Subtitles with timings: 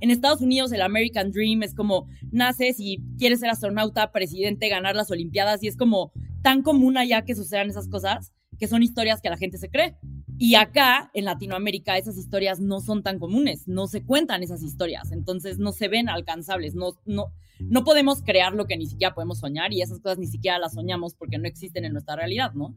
[0.00, 4.94] En Estados Unidos el American Dream es como naces y quieres ser astronauta, presidente, ganar
[4.94, 9.20] las Olimpiadas y es como tan común allá que sucedan esas cosas que son historias
[9.20, 9.96] que la gente se cree.
[10.38, 15.10] Y acá, en Latinoamérica, esas historias no son tan comunes, no se cuentan esas historias,
[15.10, 19.40] entonces no se ven alcanzables, no, no, no podemos crear lo que ni siquiera podemos
[19.40, 22.76] soñar y esas cosas ni siquiera las soñamos porque no existen en nuestra realidad, ¿no?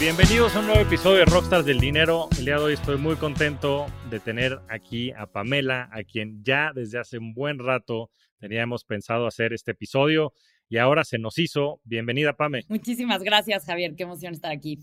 [0.00, 2.30] Bienvenidos a un nuevo episodio de Rockstars del Dinero.
[2.38, 6.72] El día de hoy estoy muy contento de tener aquí a Pamela, a quien ya
[6.74, 10.32] desde hace un buen rato teníamos pensado hacer este episodio
[10.70, 11.82] y ahora se nos hizo.
[11.84, 12.64] Bienvenida, Pame.
[12.68, 13.94] Muchísimas gracias, Javier.
[13.94, 14.78] Qué emoción estar aquí.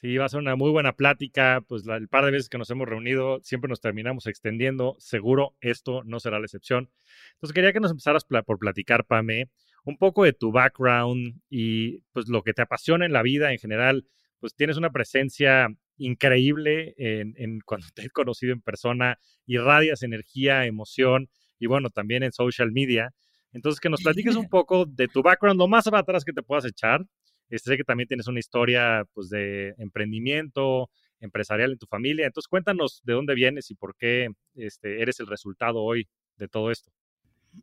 [0.00, 1.64] Sí, va a ser una muy buena plática.
[1.66, 4.94] Pues el par de veces que nos hemos reunido siempre nos terminamos extendiendo.
[5.00, 6.88] Seguro esto no será la excepción.
[7.32, 9.50] Entonces quería que nos empezaras por platicar, Pame,
[9.82, 13.58] un poco de tu background y pues lo que te apasiona en la vida en
[13.58, 14.06] general
[14.40, 21.28] pues tienes una presencia increíble en, cuando te he conocido en persona, irradias energía, emoción
[21.58, 23.12] y bueno, también en social media.
[23.52, 26.64] Entonces, que nos platiques un poco de tu background, lo más atrás que te puedas
[26.64, 27.04] echar.
[27.50, 32.26] Este, sé que también tienes una historia pues, de emprendimiento empresarial en tu familia.
[32.26, 36.70] Entonces, cuéntanos de dónde vienes y por qué este, eres el resultado hoy de todo
[36.70, 36.90] esto.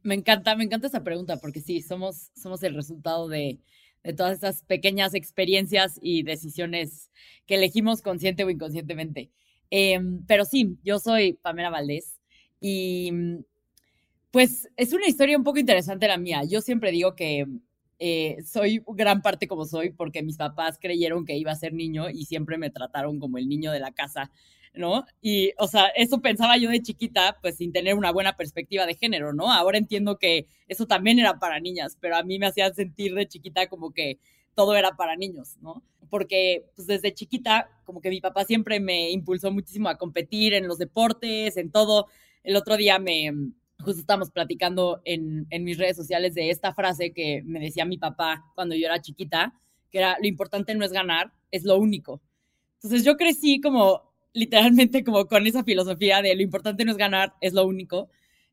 [0.03, 3.59] Me encanta, me encanta esa pregunta porque sí, somos, somos el resultado de,
[4.07, 7.11] de todas estas pequeñas experiencias y decisiones
[7.45, 9.31] que elegimos consciente o inconscientemente.
[9.69, 12.17] Em, pero sí, yo soy Pamela Valdés
[12.61, 13.11] y
[14.31, 16.43] pues es una historia un poco interesante la mía.
[16.45, 17.47] Yo siempre digo que
[17.99, 22.09] eh, soy gran parte como soy porque mis papás creyeron que iba a ser niño
[22.09, 24.31] y siempre me trataron como el niño de la casa.
[24.77, 25.05] ¿No?
[25.21, 28.95] Y, o sea, eso pensaba yo de chiquita, pues sin tener una buena perspectiva de
[28.95, 29.51] género, ¿no?
[29.51, 33.27] Ahora entiendo que eso también era para niñas, pero a mí me hacía sentir de
[33.27, 34.19] chiquita como que
[34.55, 35.83] todo era para niños, ¿no?
[36.09, 40.67] Porque pues desde chiquita, como que mi papá siempre me impulsó muchísimo a competir en
[40.67, 42.07] los deportes, en todo.
[42.43, 43.31] El otro día me,
[43.83, 47.97] justo estábamos platicando en, en mis redes sociales de esta frase que me decía mi
[47.97, 49.53] papá cuando yo era chiquita,
[49.91, 52.21] que era, lo importante no es ganar, es lo único.
[52.75, 54.06] Entonces yo crecí como
[54.37, 58.09] literalmente como con esa filosofía de lo importante no es ganar, es lo único,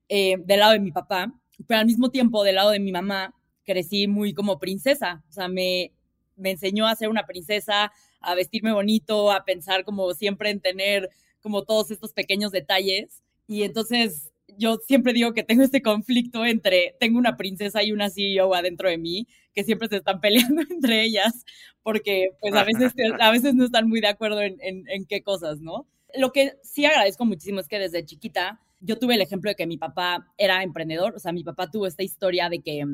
[0.08, 1.32] eh, del lado de mi papá,
[1.66, 3.34] pero al mismo tiempo del lado de mi mamá
[3.64, 5.92] crecí muy como princesa, o sea, me,
[6.36, 11.10] me enseñó a ser una princesa, a vestirme bonito, a pensar como siempre en tener
[11.42, 13.22] como todos estos pequeños detalles.
[13.46, 18.10] Y entonces yo siempre digo que tengo este conflicto entre, tengo una princesa y una
[18.10, 21.44] CEO adentro de mí, que siempre se están peleando entre ellas,
[21.82, 25.60] porque pues a veces, a veces no están muy de acuerdo en, en, qué cosas,
[25.60, 25.87] ¿no?
[26.16, 29.66] Lo que sí agradezco muchísimo es que desde chiquita yo tuve el ejemplo de que
[29.66, 32.84] mi papá era emprendedor, o sea, mi papá tuvo esta historia de que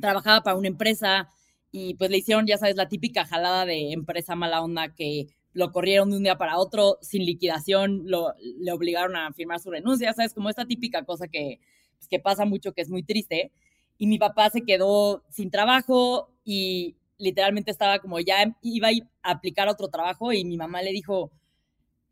[0.00, 1.28] trabajaba para una empresa
[1.70, 5.26] y pues le hicieron, ya sabes, la típica jalada de empresa mala onda que
[5.58, 9.72] lo corrieron de un día para otro sin liquidación, lo, le obligaron a firmar su
[9.72, 10.32] renuncia, ¿sabes?
[10.32, 11.58] Como esta típica cosa que,
[11.96, 13.50] pues, que pasa mucho, que es muy triste.
[13.98, 18.88] Y mi papá se quedó sin trabajo y literalmente estaba como ya iba
[19.24, 21.32] a aplicar otro trabajo y mi mamá le dijo,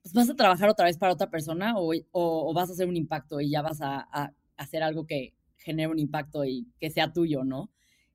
[0.03, 2.97] pues vas a trabajar otra vez para otra persona o, o, vas a hacer un
[2.97, 7.13] impacto y ya vas a, a, hacer algo que genere un impacto y que sea
[7.13, 7.71] tuyo, ¿no?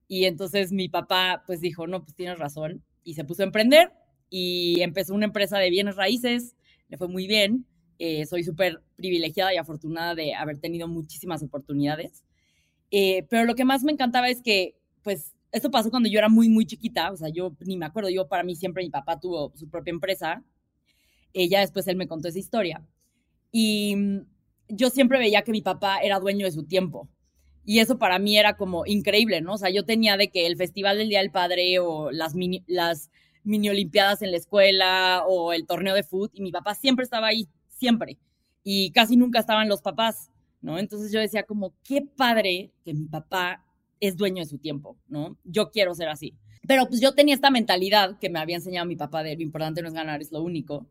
[0.10, 3.94] Y entonces mi papá pues dijo, no, pues tienes razón y se puso a emprender
[4.32, 6.56] y empezó una empresa de bienes raíces,
[6.88, 7.68] le fue muy bien.
[8.00, 12.24] Eh, soy súper privilegiada y afortunada de haber tenido muchísimas oportunidades.
[12.92, 16.30] Eh, pero lo que más me encantaba es que, pues, esto pasó cuando yo era
[16.30, 19.20] muy, muy chiquita, o sea, yo ni me acuerdo, yo para mí siempre mi papá
[19.20, 20.44] tuvo su propia empresa,
[21.34, 22.86] ella después él me contó esa historia.
[23.52, 24.20] Y mm,
[24.70, 27.10] yo siempre veía que mi papá era dueño de su tiempo.
[27.66, 29.54] Y eso para mí era como increíble, ¿no?
[29.54, 32.34] O sea, yo tenía de que el Festival del Día del Padre o las,
[32.68, 33.12] las
[33.44, 37.28] mini olimpiadas en la escuela o el torneo de fútbol y mi papá siempre estaba
[37.28, 38.18] ahí, siempre.
[38.64, 40.30] Y casi nunca estaban los papás,
[40.62, 40.78] ¿no?
[40.78, 43.66] Entonces yo decía como, qué padre que mi papá
[44.00, 45.38] es dueño de su tiempo, ¿no?
[45.44, 46.36] Yo quiero ser así.
[46.68, 49.82] Pero pues yo tenía esta mentalidad que me había enseñado mi papá de lo importante
[49.82, 50.88] no es ganar, es lo único.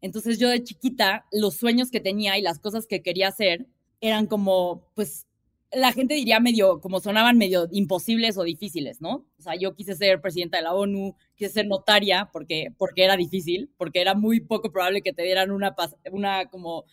[0.00, 3.66] Entonces yo de chiquita, los sueños que tenía y las cosas que quería hacer
[4.00, 5.26] eran como, pues,
[5.74, 9.26] la gente diría medio, como sonaban medio imposibles o difíciles, ¿no?
[9.38, 13.16] O sea, yo quise ser presidenta de la ONU, quise ser notaria porque, porque era
[13.16, 15.74] difícil, porque era muy poco probable que te dieran una,
[16.12, 16.84] una como,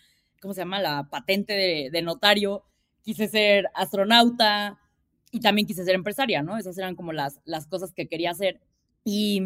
[0.41, 0.79] ¿cómo se llama?
[0.79, 1.53] La patente
[1.91, 2.63] de, notario.
[3.03, 4.79] Quise ser astronauta,
[5.31, 6.57] y también quise ser empresaria, ¿no?
[6.57, 8.59] Esas eran como las, las cosas que quería hacer.
[9.03, 9.41] Y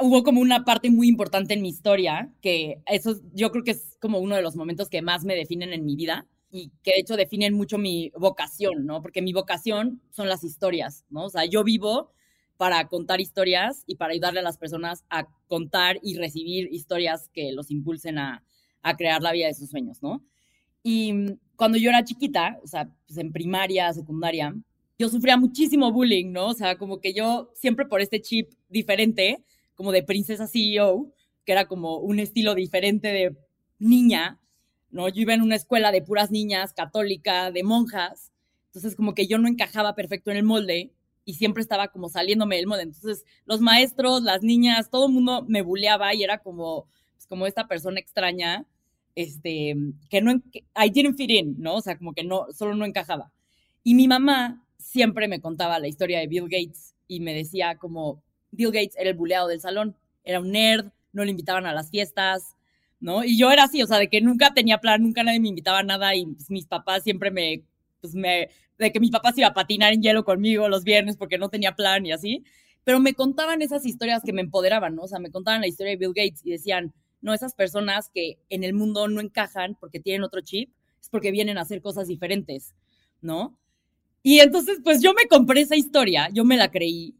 [0.00, 3.96] hubo como una parte muy importante en mi historia, que eso yo creo que es
[4.00, 7.00] como uno de los momentos que más me definen en mi vida y que de
[7.00, 9.02] hecho definen mucho mi vocación, ¿no?
[9.02, 11.24] Porque mi vocación son las historias, ¿no?
[11.24, 12.10] O sea, yo vivo
[12.56, 17.52] para contar historias y para ayudarle a las personas a contar y recibir historias que
[17.52, 18.44] los impulsen a,
[18.82, 20.24] a crear la vida de sus sueños, ¿no?
[20.82, 21.12] Y
[21.56, 24.54] cuando yo era chiquita, o sea, pues en primaria, secundaria,
[24.98, 26.48] yo sufría muchísimo bullying, ¿no?
[26.48, 31.12] O sea, como que yo siempre por este chip diferente, como de princesa CEO,
[31.44, 33.36] que era como un estilo diferente de
[33.78, 34.40] niña,
[34.90, 35.08] ¿no?
[35.08, 38.32] Yo iba en una escuela de puras niñas, católica, de monjas,
[38.66, 40.92] entonces como que yo no encajaba perfecto en el molde
[41.24, 42.84] y siempre estaba como saliéndome del molde.
[42.84, 47.46] Entonces los maestros, las niñas, todo el mundo me bulleaba y era como, pues, como
[47.46, 48.66] esta persona extraña,
[49.14, 49.74] este,
[50.10, 51.76] que no, I didn't fit in, ¿no?
[51.76, 53.32] O sea, como que no, solo no encajaba.
[53.82, 58.22] Y mi mamá siempre me contaba la historia de Bill Gates y me decía como
[58.50, 61.90] Bill Gates era el buleado del salón, era un nerd, no le invitaban a las
[61.90, 62.54] fiestas,
[63.00, 63.24] ¿no?
[63.24, 65.80] Y yo era así, o sea, de que nunca tenía plan, nunca nadie me invitaba
[65.80, 67.62] a nada y pues, mis papás siempre me,
[68.00, 68.48] pues me,
[68.78, 71.74] de que mis papás iba a patinar en hielo conmigo los viernes porque no tenía
[71.74, 72.44] plan y así,
[72.84, 75.02] pero me contaban esas historias que me empoderaban, ¿no?
[75.02, 78.38] O sea, me contaban la historia de Bill Gates y decían, no, esas personas que
[78.48, 82.08] en el mundo no encajan porque tienen otro chip, es porque vienen a hacer cosas
[82.08, 82.74] diferentes,
[83.20, 83.58] ¿no?
[84.22, 87.14] Y entonces, pues yo me compré esa historia, yo me la creí.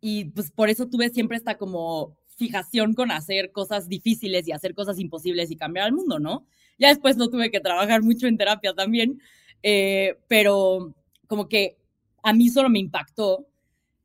[0.00, 4.74] Y pues por eso tuve siempre esta como fijación con hacer cosas difíciles y hacer
[4.74, 6.46] cosas imposibles y cambiar al mundo, ¿no?
[6.78, 9.20] Ya después no tuve que trabajar mucho en terapia también,
[9.62, 10.94] eh, pero
[11.26, 11.76] como que
[12.22, 13.46] a mí solo me impactó,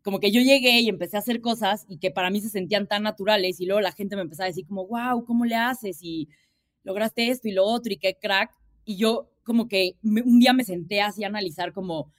[0.04, 2.88] como que yo llegué y empecé a hacer cosas y que para mí se sentían
[2.88, 6.00] tan naturales y luego la gente me empezaba a decir como, wow, ¿cómo le haces?
[6.02, 6.30] Y
[6.84, 8.52] lograste esto y lo otro y qué crack.
[8.86, 12.12] Y yo como que un día me senté así a analizar como,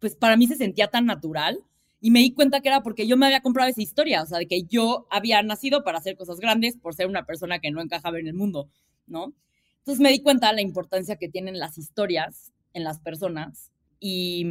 [0.00, 1.58] pues para mí se sentía tan natural
[2.00, 4.38] y me di cuenta que era porque yo me había comprado esa historia, o sea,
[4.38, 7.80] de que yo había nacido para hacer cosas grandes por ser una persona que no
[7.80, 8.68] encajaba en el mundo,
[9.06, 9.34] ¿no?
[9.78, 14.46] Entonces me di cuenta de la importancia que tienen las historias en las personas y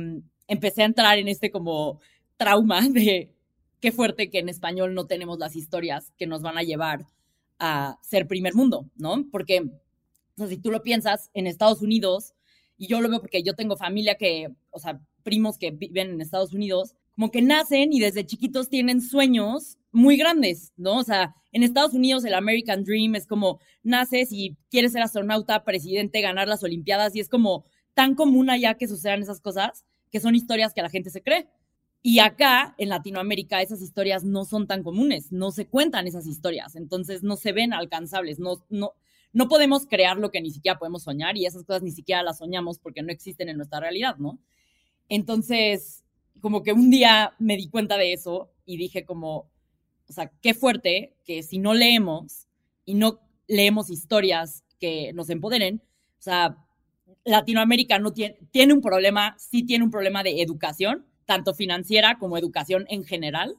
[0.47, 1.99] empecé a entrar en este como
[2.37, 3.31] trauma de
[3.79, 7.05] qué fuerte que en español no tenemos las historias que nos van a llevar
[7.59, 9.25] a ser primer mundo, ¿no?
[9.31, 12.33] Porque, o sea, si tú lo piensas, en Estados Unidos,
[12.77, 16.21] y yo lo veo porque yo tengo familia que, o sea, primos que viven en
[16.21, 20.99] Estados Unidos, como que nacen y desde chiquitos tienen sueños muy grandes, ¿no?
[20.99, 25.63] O sea, en Estados Unidos el American Dream es como naces y quieres ser astronauta,
[25.63, 27.65] presidente, ganar las Olimpiadas y es como
[27.95, 31.47] tan común allá que sucedan esas cosas que son historias que la gente se cree.
[32.03, 36.75] Y acá, en Latinoamérica, esas historias no son tan comunes, no se cuentan esas historias,
[36.75, 38.91] entonces no se ven alcanzables, no, no,
[39.33, 42.37] no podemos crear lo que ni siquiera podemos soñar y esas cosas ni siquiera las
[42.37, 44.37] soñamos porque no existen en nuestra realidad, ¿no?
[45.09, 46.03] Entonces,
[46.41, 49.49] como que un día me di cuenta de eso y dije como,
[50.09, 52.47] o sea, qué fuerte que si no leemos
[52.85, 55.81] y no leemos historias que nos empoderen,
[56.19, 56.57] o sea,
[57.25, 62.37] Latinoamérica no tiene, tiene un problema, sí tiene un problema de educación, tanto financiera como
[62.37, 63.57] educación en general,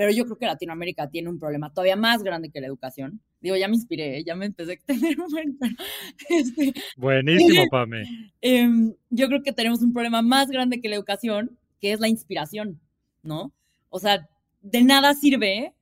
[0.00, 3.20] pero yo creo que Latinoamérica tiene un problema todavía más grande que la educación.
[3.40, 5.58] Digo, ya me inspiré, ya me empecé a tener un
[6.30, 8.04] este, Buenísimo, Pame.
[8.40, 12.08] Em, yo creo que tenemos un problema más grande que la educación, que es la
[12.08, 12.80] inspiración,
[13.22, 13.52] ¿no?
[13.88, 14.28] O sea,
[14.62, 15.74] de nada sirve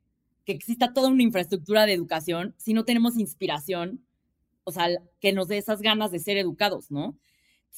[0.44, 4.04] que exista toda una infraestructura de educación si no tenemos inspiración,
[4.64, 4.88] o sea,
[5.20, 7.18] que nos dé esas ganas de ser educados, ¿no?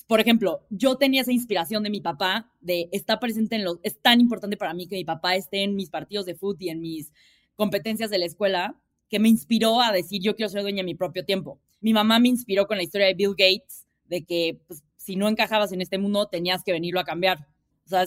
[0.06, 4.00] Por ejemplo, yo tenía esa inspiración de mi papá, de estar presente en los, es
[4.00, 6.80] tan importante para mí que mi papá esté en mis partidos de fútbol y en
[6.80, 7.12] mis
[7.56, 10.94] competencias de la escuela, que me inspiró a decir yo quiero ser dueña de mi
[10.94, 11.60] propio tiempo.
[11.80, 15.28] Mi mamá me inspiró con la historia de Bill Gates, de que pues, si no
[15.28, 17.46] encajabas en este mundo tenías que venirlo a cambiar.
[17.92, 18.06] O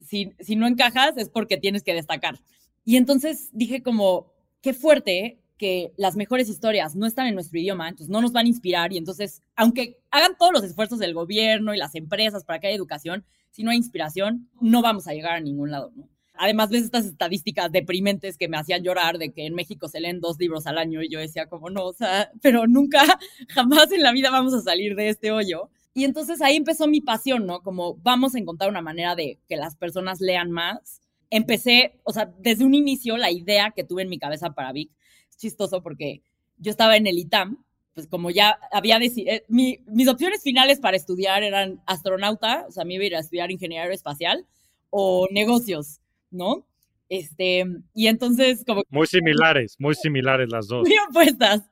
[0.00, 2.40] si, si no encajas es porque tienes que destacar.
[2.84, 7.88] Y entonces dije como, qué fuerte que las mejores historias no están en nuestro idioma,
[7.88, 11.74] entonces no nos van a inspirar y entonces, aunque hagan todos los esfuerzos del gobierno
[11.74, 15.36] y las empresas para que haya educación, si no hay inspiración, no vamos a llegar
[15.36, 16.08] a ningún lado, ¿no?
[16.36, 20.20] Además ves estas estadísticas deprimentes que me hacían llorar de que en México se leen
[20.20, 23.04] dos libros al año y yo decía como no, o sea, pero nunca,
[23.48, 25.70] jamás en la vida vamos a salir de este hoyo.
[25.94, 27.62] Y entonces ahí empezó mi pasión, ¿no?
[27.62, 31.00] Como vamos a encontrar una manera de que las personas lean más.
[31.30, 34.90] Empecé, o sea, desde un inicio la idea que tuve en mi cabeza para Vic,
[35.30, 36.22] es chistoso porque
[36.58, 40.96] yo estaba en el ITAM, pues como ya había decidido, eh, mis opciones finales para
[40.96, 44.46] estudiar eran astronauta, o sea, me iba a ir a estudiar ingeniería aeroespacial
[44.90, 46.66] o negocios, ¿no?
[47.08, 48.82] Este, y entonces como...
[48.90, 50.88] Muy similares, muy similares las dos.
[50.88, 51.62] Muy opuestas.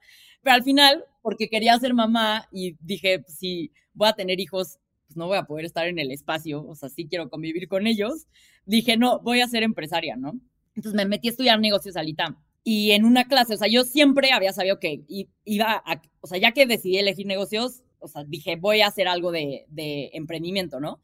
[0.43, 4.79] Pero al final, porque quería ser mamá y dije, pues, si voy a tener hijos,
[5.07, 7.87] pues no voy a poder estar en el espacio, o sea, sí quiero convivir con
[7.87, 8.27] ellos,
[8.67, 10.33] dije, no, voy a ser empresaria, ¿no?
[10.75, 12.37] Entonces me metí a estudiar negocios al ITAM.
[12.65, 15.03] Y en una clase, o sea, yo siempre había sabido que
[15.45, 19.09] iba a, o sea, ya que decidí elegir negocios, o sea, dije, voy a hacer
[19.09, 21.01] algo de, de emprendimiento, ¿no?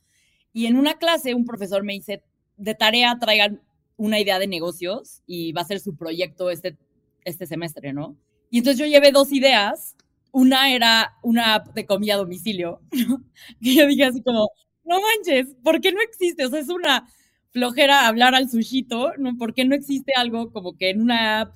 [0.52, 2.22] Y en una clase un profesor me dice,
[2.56, 3.62] de tarea traigan
[3.96, 6.76] una idea de negocios y va a ser su proyecto este,
[7.24, 8.16] este semestre, ¿no?
[8.50, 9.96] Y entonces yo llevé dos ideas.
[10.32, 12.80] Una era una app de comida a domicilio,
[13.62, 14.50] que yo dije así como,
[14.84, 16.44] no manches, ¿por qué no existe?
[16.46, 17.08] O sea, es una
[17.50, 19.36] flojera hablar al sushito, ¿no?
[19.36, 21.54] ¿Por qué no existe algo como que en una app,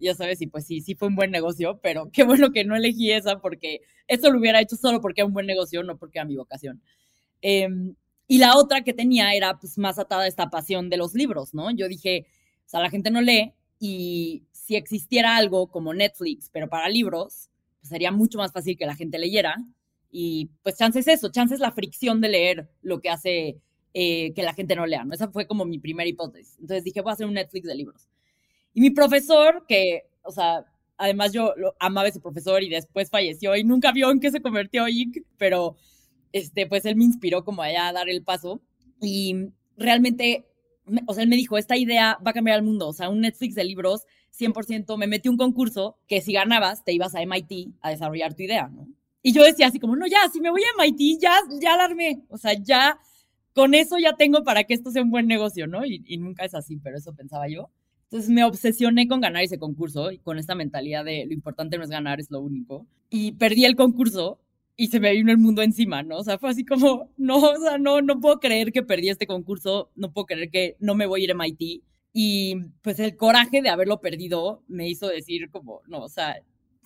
[0.00, 2.76] ya sabes, y pues sí, sí fue un buen negocio, pero qué bueno que no
[2.76, 6.18] elegí esa porque eso lo hubiera hecho solo porque era un buen negocio, no porque
[6.18, 6.82] era mi vocación.
[7.42, 7.94] Em,
[8.28, 11.54] y la otra que tenía era pues más atada a esta pasión de los libros,
[11.54, 11.70] ¿no?
[11.70, 12.26] Yo dije,
[12.66, 17.50] o sea, la gente no lee y si existiera algo como Netflix, pero para libros,
[17.86, 19.56] pues sería mucho más fácil que la gente leyera.
[20.10, 23.60] Y pues chance es eso, chance es la fricción de leer lo que hace
[23.94, 25.14] eh, que la gente no lea, ¿no?
[25.14, 26.56] Esa fue como mi primera hipótesis.
[26.60, 28.08] Entonces dije, voy a hacer un Netflix de libros.
[28.74, 30.64] Y mi profesor, que, o sea,
[30.96, 34.40] además yo amaba a ese profesor y después falleció y nunca vio en qué se
[34.40, 35.76] convirtió Ike, pero
[36.32, 38.60] este, pues él me inspiró como allá a dar el paso
[39.00, 40.46] y realmente,
[41.06, 43.20] o sea, él me dijo, esta idea va a cambiar el mundo, o sea, un
[43.20, 44.06] Netflix de libros,
[44.38, 48.42] 100%, me metí un concurso que si ganabas te ibas a MIT a desarrollar tu
[48.42, 48.88] idea, ¿no?
[49.22, 51.88] Y yo decía así como, no, ya, si me voy a MIT, ya, ya la
[52.28, 52.98] o sea, ya,
[53.54, 55.84] con eso ya tengo para que esto sea un buen negocio, ¿no?
[55.84, 57.70] Y, y nunca es así, pero eso pensaba yo.
[58.04, 61.82] Entonces me obsesioné con ganar ese concurso y con esta mentalidad de lo importante no
[61.82, 62.86] es ganar, es lo único.
[63.10, 64.38] Y perdí el concurso
[64.76, 66.18] y se me vino el mundo encima, ¿no?
[66.18, 69.26] O sea, fue así como, no, o sea, no, no puedo creer que perdí este
[69.26, 71.82] concurso, no puedo creer que no me voy a ir a MIT.
[72.18, 76.34] Y pues el coraje de haberlo perdido me hizo decir como, no, o sea,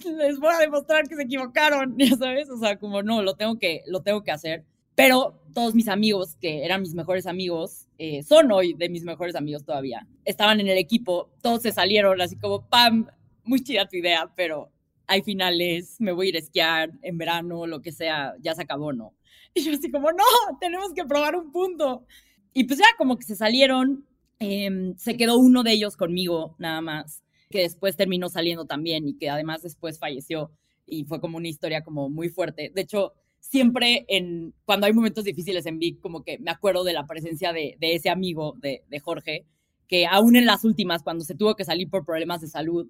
[0.04, 3.56] les voy a demostrar que se equivocaron, ya sabes, o sea, como no, lo tengo
[3.56, 4.64] que, lo tengo que hacer.
[4.96, 9.36] Pero todos mis amigos, que eran mis mejores amigos, eh, son hoy de mis mejores
[9.36, 13.06] amigos todavía, estaban en el equipo, todos se salieron así como, pam,
[13.44, 14.72] muy chida tu idea, pero
[15.06, 18.62] hay finales, me voy a ir a esquiar en verano, lo que sea, ya se
[18.62, 19.14] acabó, ¿no?
[19.54, 20.24] Y yo así como, no,
[20.60, 22.04] tenemos que probar un punto.
[22.52, 24.04] Y pues ya como que se salieron,
[24.40, 29.16] em, se quedó uno de ellos conmigo nada más, que después terminó saliendo también y
[29.16, 30.50] que además después falleció
[30.86, 32.72] y fue como una historia como muy fuerte.
[32.74, 36.92] De hecho, siempre en, cuando hay momentos difíciles en Vic, como que me acuerdo de
[36.92, 39.46] la presencia de, de ese amigo de, de Jorge,
[39.86, 42.88] que aún en las últimas, cuando se tuvo que salir por problemas de salud,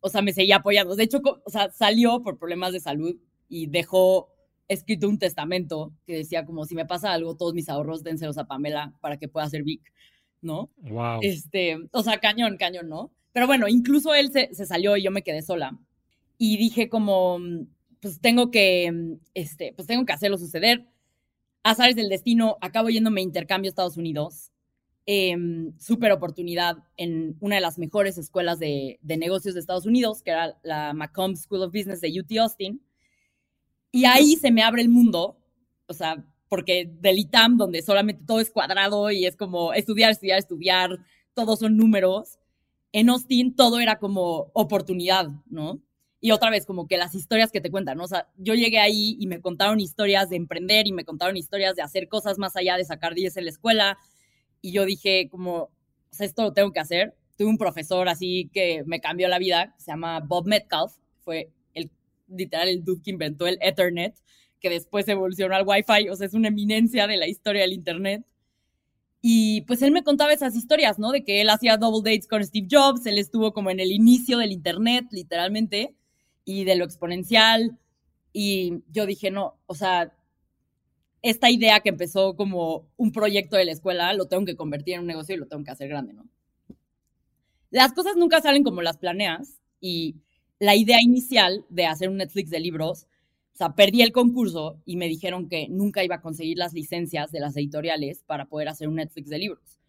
[0.00, 0.94] o sea, me seguía apoyando.
[0.94, 3.16] De hecho, o sea, salió por problemas de salud
[3.48, 4.28] y dejó
[4.68, 8.46] escrito un testamento que decía como si me pasa algo, todos mis ahorros dénselos a
[8.46, 9.82] Pamela para que pueda ser Vic,
[10.46, 10.70] ¿no?
[10.78, 11.18] Wow.
[11.22, 13.12] Este, o sea, cañón, cañón, ¿no?
[13.32, 15.78] Pero bueno, incluso él se, se salió y yo me quedé sola.
[16.38, 17.38] Y dije como,
[18.00, 20.86] pues tengo que, este, pues tengo que hacerlo suceder.
[21.62, 24.52] Azares del destino, acabo yéndome a intercambio a Estados Unidos
[25.08, 25.36] eh,
[25.78, 30.58] súper oportunidad en una de las mejores escuelas de, negocios de Estados Unidos, que era
[30.64, 32.82] la Macomb School of Business de UT Austin.
[33.92, 35.38] Y ahí se me abre el mundo,
[35.86, 40.38] o sea, porque del ITAM, donde solamente todo es cuadrado y es como estudiar, estudiar,
[40.38, 40.98] estudiar,
[41.34, 42.38] todos son números,
[42.92, 45.80] en Austin todo era como oportunidad, ¿no?
[46.20, 48.04] Y otra vez, como que las historias que te cuentan, ¿no?
[48.04, 51.76] O sea, yo llegué ahí y me contaron historias de emprender y me contaron historias
[51.76, 53.98] de hacer cosas más allá de sacar 10 en la escuela,
[54.62, 55.70] y yo dije como,
[56.18, 57.14] esto lo tengo que hacer.
[57.36, 61.90] Tuve un profesor así que me cambió la vida, se llama Bob Metcalf, fue el,
[62.28, 64.16] literal el dude que inventó el Ethernet,
[64.60, 68.24] que después evolucionó al Wi-Fi, o sea, es una eminencia de la historia del Internet.
[69.22, 71.10] Y pues él me contaba esas historias, ¿no?
[71.10, 74.38] De que él hacía double dates con Steve Jobs, él estuvo como en el inicio
[74.38, 75.94] del Internet, literalmente,
[76.44, 77.78] y de lo exponencial.
[78.32, 80.12] Y yo dije, no, o sea,
[81.22, 85.00] esta idea que empezó como un proyecto de la escuela, lo tengo que convertir en
[85.00, 86.24] un negocio y lo tengo que hacer grande, ¿no?
[87.70, 90.16] Las cosas nunca salen como las planeas y
[90.58, 93.06] la idea inicial de hacer un Netflix de libros,
[93.56, 97.32] o sea, perdí el concurso y me dijeron que nunca iba a conseguir las licencias
[97.32, 99.80] de las editoriales para poder hacer un Netflix de libros.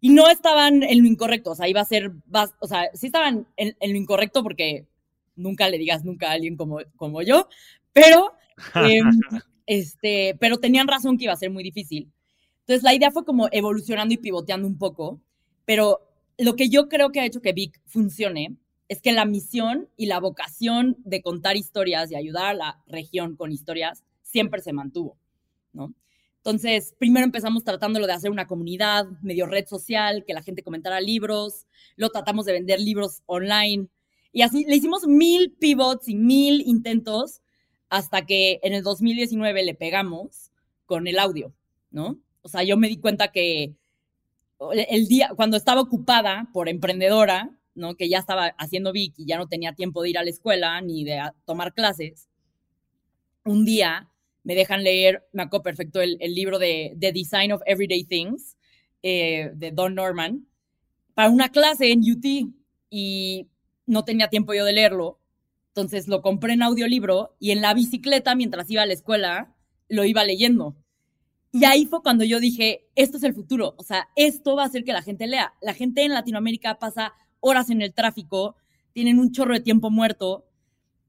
[0.00, 2.12] Y no estaban en lo incorrecto, o sea, iba a ser,
[2.60, 4.86] o sea, sí estaban en, lo incorrecto porque
[5.34, 7.48] nunca le digas nunca a alguien como, como yo,
[7.92, 8.34] pero,
[8.76, 9.10] em,
[9.66, 12.12] este, pero tenían razón que iba a ser muy difícil.
[12.60, 15.20] Entonces la idea fue como evolucionando y pivoteando un poco,
[15.64, 16.08] pero
[16.38, 18.54] lo que yo creo que ha hecho que Vic funcione
[18.94, 23.34] es que la misión y la vocación de contar historias y ayudar a la región
[23.34, 25.18] con historias siempre se mantuvo,
[25.72, 25.92] ¿no?
[26.36, 31.00] Entonces, primero empezamos tratándolo de hacer una comunidad, medio red social, que la gente comentara
[31.00, 33.88] libros, lo tratamos de vender libros online
[34.30, 37.40] y así le hicimos mil pivots y mil intentos
[37.88, 40.52] hasta que en el 2019 le pegamos
[40.86, 41.52] con el audio,
[41.90, 42.20] ¿no?
[42.42, 43.74] O sea, yo me di cuenta que
[44.88, 47.96] el día, cuando estaba ocupada por emprendedora, ¿no?
[47.96, 50.80] Que ya estaba haciendo Vic y ya no tenía tiempo de ir a la escuela
[50.80, 52.28] ni de tomar clases.
[53.44, 54.10] Un día
[54.42, 58.56] me dejan leer, me acuerdo perfecto, el, libro de The Design of Everyday Things
[59.02, 60.46] eh, de Don Norman
[61.14, 62.52] para una clase en UT
[62.90, 63.48] y
[63.86, 65.20] no tenía tiempo yo de leerlo.
[65.68, 69.54] Entonces lo compré en audiolibro y en la bicicleta mientras iba a la escuela
[69.88, 70.76] lo iba leyendo.
[71.52, 74.66] Y ahí fue cuando yo dije, esto es el futuro, o sea, esto va a
[74.66, 75.54] hacer que la gente lea.
[75.62, 77.14] La gente en Latinoamérica pasa
[77.44, 78.56] horas en el tráfico,
[78.92, 80.46] tienen un chorro de tiempo muerto.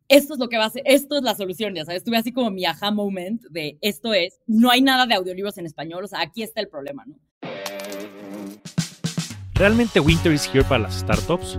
[0.07, 2.31] Esto es lo que va a ser, esto es la solución, ya sabes, tuve así
[2.31, 6.07] como mi aha moment de esto es, no hay nada de audiolibros en español, o
[6.07, 7.15] sea, aquí está el problema, ¿no?
[9.55, 11.57] ¿Realmente Winter is here para las startups?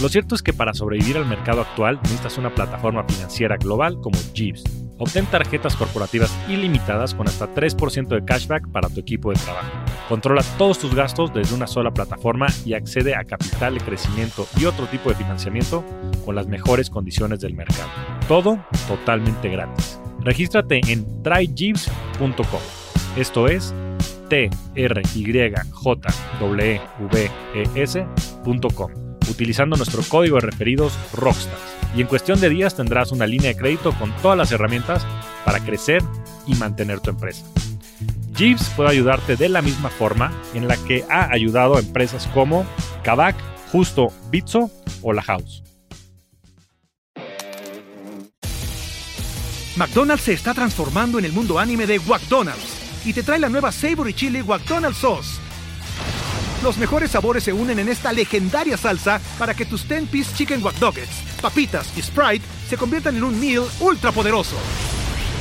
[0.00, 4.18] Lo cierto es que para sobrevivir al mercado actual necesitas una plataforma financiera global como
[4.32, 4.64] Jeeves
[4.98, 9.68] Obtén tarjetas corporativas ilimitadas con hasta 3% de cashback para tu equipo de trabajo.
[10.08, 14.66] Controla todos tus gastos desde una sola plataforma y accede a capital de crecimiento y
[14.66, 15.84] otro tipo de financiamiento
[16.24, 17.88] con las mejores condiciones del mercado.
[18.28, 19.98] Todo totalmente gratis.
[20.20, 22.60] Regístrate en tryjeeves.com.
[23.16, 23.74] Esto es
[24.28, 25.24] t r y
[25.72, 26.08] j
[26.40, 26.80] w
[27.54, 28.90] e s.com
[29.30, 33.56] utilizando nuestro código de referidos Rockstars y en cuestión de días tendrás una línea de
[33.56, 35.06] crédito con todas las herramientas
[35.44, 36.02] para crecer
[36.46, 37.44] y mantener tu empresa.
[38.36, 42.66] Jeeves puede ayudarte de la misma forma en la que ha ayudado a empresas como
[43.04, 43.36] Kavak,
[43.70, 44.70] Justo, Bitso
[45.02, 45.62] o La House.
[49.76, 53.72] McDonald's se está transformando en el mundo anime de McDonald's y te trae la nueva
[53.72, 55.43] Savory Chili McDonald's Sauce
[56.64, 60.76] los mejores sabores se unen en esta legendaria salsa para que tus 10-piece chicken wack
[61.42, 64.56] papitas y Sprite se conviertan en un meal ultra poderoso.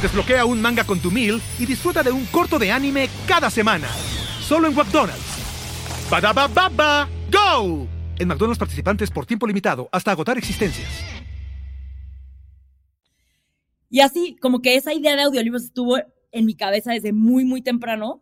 [0.01, 3.87] Desbloquea un manga con tu meal y disfruta de un corto de anime cada semana.
[4.41, 5.23] Solo en McDonald's.
[6.11, 7.87] baba ¡Go!
[8.19, 10.89] En McDonald's participantes por tiempo limitado hasta agotar existencias.
[13.89, 15.97] Y así, como que esa idea de audiolibros estuvo
[16.33, 18.21] en mi cabeza desde muy, muy temprano.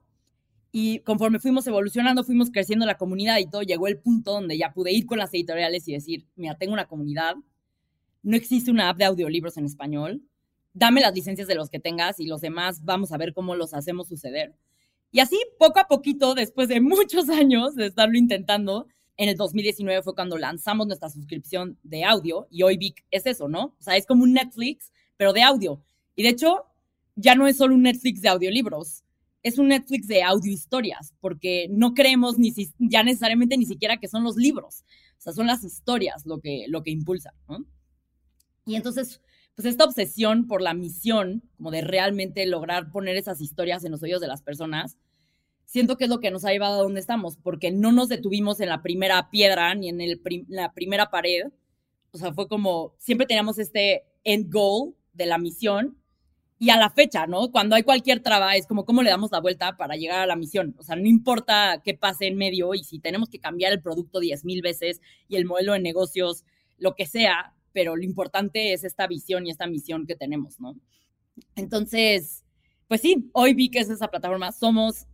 [0.72, 4.74] Y conforme fuimos evolucionando, fuimos creciendo la comunidad y todo, llegó el punto donde ya
[4.74, 7.36] pude ir con las editoriales y decir, mira, tengo una comunidad,
[8.24, 10.22] no existe una app de audiolibros en español,
[10.74, 13.74] dame las licencias de los que tengas y los demás vamos a ver cómo los
[13.74, 14.56] hacemos suceder.
[15.12, 20.02] Y así, poco a poquito, después de muchos años de estarlo intentando, en el 2019
[20.04, 23.76] fue cuando lanzamos nuestra suscripción de audio y hoy Vic es eso, ¿no?
[23.78, 25.84] O sea, es como un Netflix, pero de audio.
[26.16, 26.66] Y de hecho,
[27.16, 29.04] ya no es solo un Netflix de audiolibros
[29.44, 33.98] es un Netflix de audio historias, porque no creemos ni si, ya necesariamente ni siquiera
[33.98, 34.84] que son los libros,
[35.18, 37.66] o sea, son las historias lo que, lo que impulsa, ¿no?
[38.66, 39.22] Y entonces,
[39.56, 44.04] pues esta obsesión por la misión, como de realmente lograr poner esas historias en los
[44.04, 44.98] oídos de las personas,
[45.66, 48.60] siento que es lo que nos ha llevado a donde estamos, porque no nos detuvimos
[48.60, 51.52] en la primera piedra ni en el la primera pared,
[52.12, 56.01] o sea, fue como, siempre teníamos este end goal de la misión
[56.62, 57.52] y a la fecha, ¿no?
[57.52, 60.36] Cuando hay cualquier traba, es como cómo le damos la vuelta para llegar a la
[60.36, 60.76] misión.
[60.78, 64.19] O sea, no importa qué pase en medio y si tenemos que cambiar el producto
[64.19, 66.45] 10 mil veces y el modelo de negocios,
[66.78, 70.76] lo que sea, pero lo importante es esta visión y esta misión que tenemos, ¿no?
[71.56, 72.45] Entonces,
[72.88, 74.52] pues sí, hoy vi que es esa plataforma.
[74.52, 75.08] Somos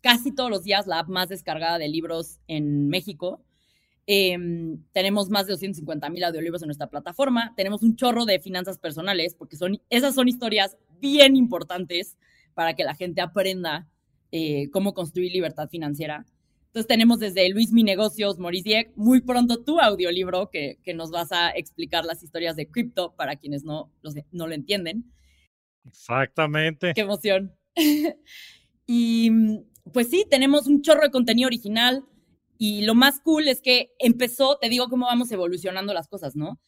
[0.00, 3.44] casi todos los días la app más descargada de libros en México.
[4.06, 7.52] Em, tenemos más de 250 mil audiolibros en nuestra plataforma.
[7.56, 12.16] Tenemos un chorro de finanzas personales, porque son, esas son historias bien importantes
[12.54, 13.88] para que la gente aprenda
[14.32, 16.26] eh, cómo construir libertad financiera.
[16.66, 21.10] Entonces tenemos desde Luis Mi Negocios, Maurice Dieck, muy pronto tu audiolibro que, que nos
[21.10, 23.92] vas a explicar las historias de cripto para quienes no,
[24.32, 25.12] no lo entienden.
[25.86, 26.92] Exactamente.
[26.94, 27.54] Qué emoción.
[28.86, 29.30] y
[29.92, 32.04] pues sí, tenemos un chorro de contenido original.
[32.58, 36.60] Y lo más cool es que empezó, te digo cómo vamos evolucionando las cosas, ¿no?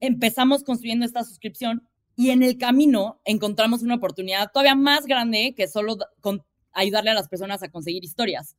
[0.00, 5.68] Empezamos construyendo esta suscripción y en el camino encontramos una oportunidad todavía más grande que
[5.68, 8.56] solo con ayudarle a las personas a conseguir historias,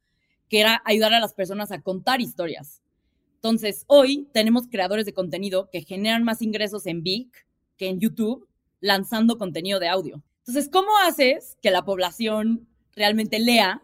[0.50, 2.82] que era ayudar a las personas a contar historias.
[3.36, 7.46] Entonces, hoy tenemos creadores de contenido que generan más ingresos en Vic
[7.78, 8.48] que en YouTube
[8.80, 10.24] lanzando contenido de audio.
[10.40, 13.84] Entonces, ¿cómo haces que la población realmente lea?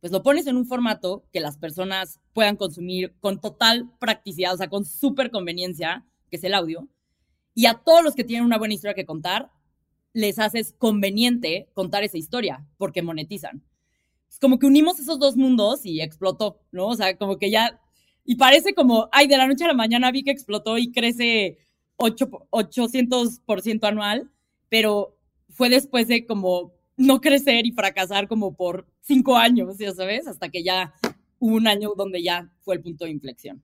[0.00, 4.56] Pues lo pones en un formato que las personas puedan consumir con total practicidad, o
[4.56, 6.88] sea, con súper conveniencia, que es el audio.
[7.54, 9.50] Y a todos los que tienen una buena historia que contar,
[10.12, 13.62] les haces conveniente contar esa historia porque monetizan.
[14.30, 16.88] Es como que unimos esos dos mundos y explotó, ¿no?
[16.88, 17.80] O sea, como que ya,
[18.24, 21.58] y parece como, ay, de la noche a la mañana vi que explotó y crece
[21.96, 24.30] 8, 800% anual,
[24.68, 25.16] pero
[25.50, 30.50] fue después de como no crecer y fracasar como por cinco años, ya sabes, hasta
[30.50, 30.92] que ya
[31.38, 33.62] hubo un año donde ya fue el punto de inflexión.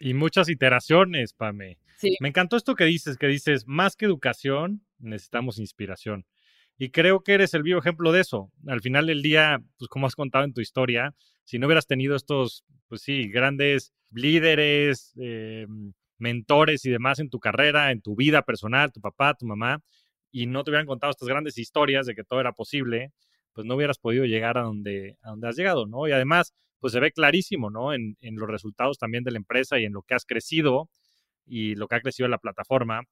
[0.00, 1.78] Y muchas iteraciones, Pame.
[1.98, 2.16] Sí.
[2.20, 6.26] Me encantó esto que dices, que dices, más que educación, necesitamos inspiración.
[6.78, 8.50] Y creo que eres el vivo ejemplo de eso.
[8.66, 12.16] Al final del día, pues como has contado en tu historia, si no hubieras tenido
[12.16, 15.66] estos, pues sí, grandes líderes, eh,
[16.18, 19.80] mentores y demás en tu carrera, en tu vida personal, tu papá, tu mamá,
[20.30, 23.12] y no te hubieran contado estas grandes historias de que todo era posible,
[23.52, 26.08] pues no hubieras podido llegar a donde, a donde has llegado, ¿no?
[26.08, 27.92] Y además, pues se ve clarísimo, ¿no?
[27.92, 30.88] En, los resultados también de la empresa y en lo que has crecido
[31.46, 33.02] y lo que ha crecido la plataforma,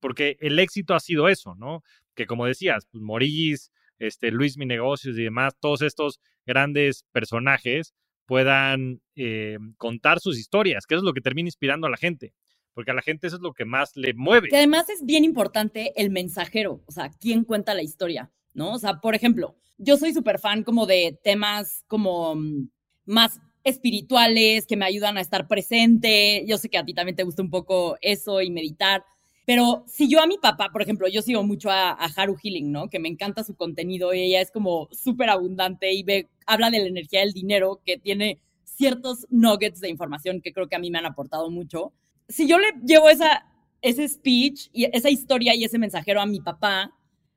[0.00, 1.82] porque el éxito ha sido eso, ¿no?
[2.14, 7.94] Que como decías, pues Morís, este, Luis Mi Negocios y demás, todos estos grandes personajes
[8.26, 12.32] puedan eh, contar sus historias, que eso es lo que termina inspirando a la gente,
[12.74, 14.48] porque a la gente eso es lo que más le mueve.
[14.48, 18.72] Que además es bien importante el mensajero, o sea, quién cuenta la historia, ¿no?
[18.72, 22.68] O sea, por ejemplo, yo soy súper fan como de temas como mm,
[23.06, 26.44] más espirituales que me ayudan a estar presente.
[26.46, 29.04] Yo sé que a ti también te gusta un poco eso y meditar.
[29.46, 32.88] Pero si yo a mi papá, por ejemplo, yo sigo mucho a, Haru Healing, ¿no?
[32.88, 36.04] Que me encanta su contenido y ella es como súper abundante y
[36.46, 40.76] habla de la energía del dinero, que tiene ciertos nuggets de información que creo que
[40.76, 41.92] a mí me han aportado mucho.
[42.28, 43.46] Si yo le llevo esa,
[43.82, 46.92] ese speech y esa historia y ese mensajero a mi papá,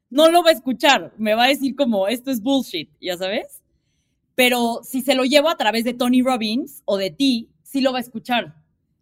[0.09, 3.61] no lo va a escuchar, me va a decir como, esto es bullshit, ya sabes.
[4.35, 7.91] Pero si se lo llevo a través de Tony Robbins o de ti, sí lo
[7.91, 8.55] va a escuchar,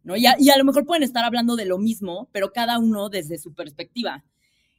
[0.03, 0.15] ¿no?
[0.15, 3.09] Y a, y a lo mejor pueden estar hablando de lo mismo, pero cada uno
[3.09, 4.23] desde su perspectiva.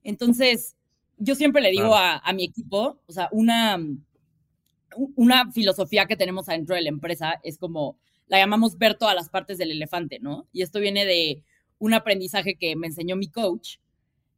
[0.03, 0.75] Entonces,
[1.19, 3.79] yo siempre le digo a, a, mi equipo, o sea, una,
[5.15, 9.29] una filosofía que tenemos adentro de la empresa es como, la llamamos ver todas las
[9.29, 10.47] partes del elefante, ¿no?
[10.53, 11.43] Y esto viene de
[11.79, 13.77] un aprendizaje que me enseñó mi coach,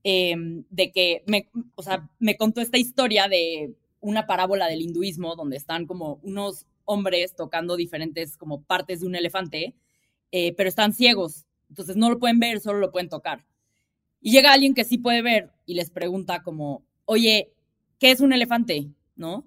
[0.04, 0.34] eh,
[0.70, 5.56] de que me, o sea, me contó esta historia de una parábola del hinduismo donde
[5.56, 9.74] están como unos hombres tocando diferentes como partes de un elefante,
[10.32, 13.44] eh, pero están ciegos, entonces no lo pueden ver, solo lo pueden tocar.
[14.20, 17.52] Y llega alguien que sí puede ver y les pregunta como, oye,
[17.98, 18.88] ¿qué es un elefante?
[19.16, 19.44] ¿No?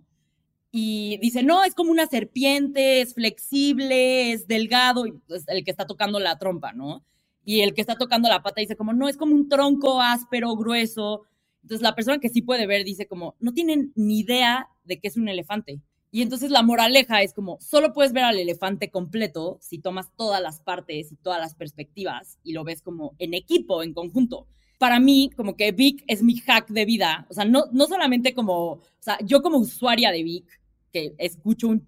[0.71, 5.71] Y dice, no, es como una serpiente, es flexible, es delgado, y pues, el que
[5.71, 7.03] está tocando la trompa, ¿no?
[7.43, 10.55] Y el que está tocando la pata dice como, no, es como un tronco áspero,
[10.55, 11.23] grueso,
[11.63, 15.07] entonces la persona que sí puede ver dice como, no tienen ni idea de qué
[15.07, 15.81] es un elefante.
[16.13, 20.41] Y entonces la moraleja es como, solo puedes ver al elefante completo si tomas todas
[20.41, 24.47] las partes y todas las perspectivas y lo ves como en equipo, en conjunto.
[24.77, 27.27] Para mí, como que Vic es mi hack de vida.
[27.29, 30.60] O sea, no, no solamente como, o sea, yo como usuaria de Vic,
[30.91, 31.87] que escucho un,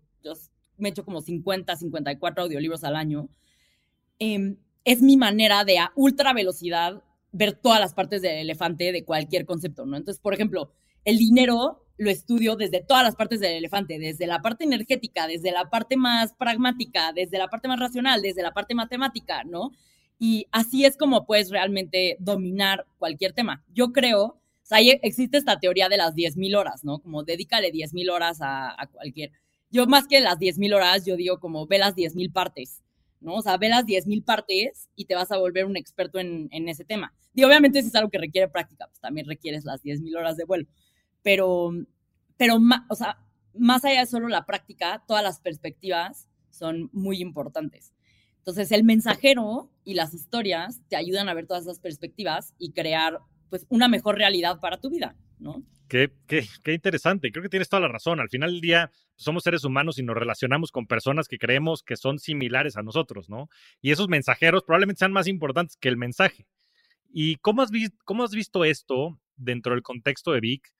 [0.78, 3.30] me echo como 50, 54 audiolibros al año,
[4.20, 9.04] eh, es mi manera de a ultra velocidad ver todas las partes del elefante de
[9.04, 9.98] cualquier concepto, ¿no?
[9.98, 10.72] Entonces, por ejemplo,
[11.04, 15.52] el dinero lo estudio desde todas las partes del elefante, desde la parte energética, desde
[15.52, 19.72] la parte más pragmática, desde la parte más racional, desde la parte matemática, ¿no?
[20.20, 23.64] Y así es como puedes realmente dominar cualquier tema.
[23.74, 24.40] Yo creo,
[24.78, 27.00] sea, existe esta teoría de las 10.000 horas, ¿no?
[27.00, 29.32] Como dedícale 10.000 horas a, a, cualquier.
[29.72, 32.84] Yo más que las 10.000 horas, yo digo como ve las 10.000 partes.
[33.24, 33.36] ¿no?
[33.36, 36.86] O sea, ve las 10.000 partes y te vas a volver un experto en, ese
[36.86, 37.14] tema.
[37.34, 40.46] Y obviamente si es algo que requiere práctica, pues también requieres las 10.000 horas de
[40.46, 40.68] vuelo.
[41.24, 41.72] Pero,
[42.38, 42.60] pero
[42.90, 43.18] o sea,
[43.56, 47.94] más allá de solo la práctica, todas las perspectivas son muy importantes.
[48.40, 53.20] Entonces, el mensajero y las historias te ayudan a ver todas esas perspectivas y crear,
[53.54, 55.64] pues, una mejor realidad para tu vida, ¿no?
[55.88, 57.32] Qué, qué, qué, interesante.
[57.32, 58.20] Creo que tienes toda la razón.
[58.20, 61.96] Al final del día somos seres humanos y nos relacionamos con personas que creemos que
[61.96, 63.50] son similares a nosotros, ¿no?
[63.80, 66.48] Y esos mensajeros probablemente sean más importantes que el mensaje.
[67.12, 67.70] ¿Y cómo has,
[68.06, 70.74] cómo has visto esto dentro del contexto de Vic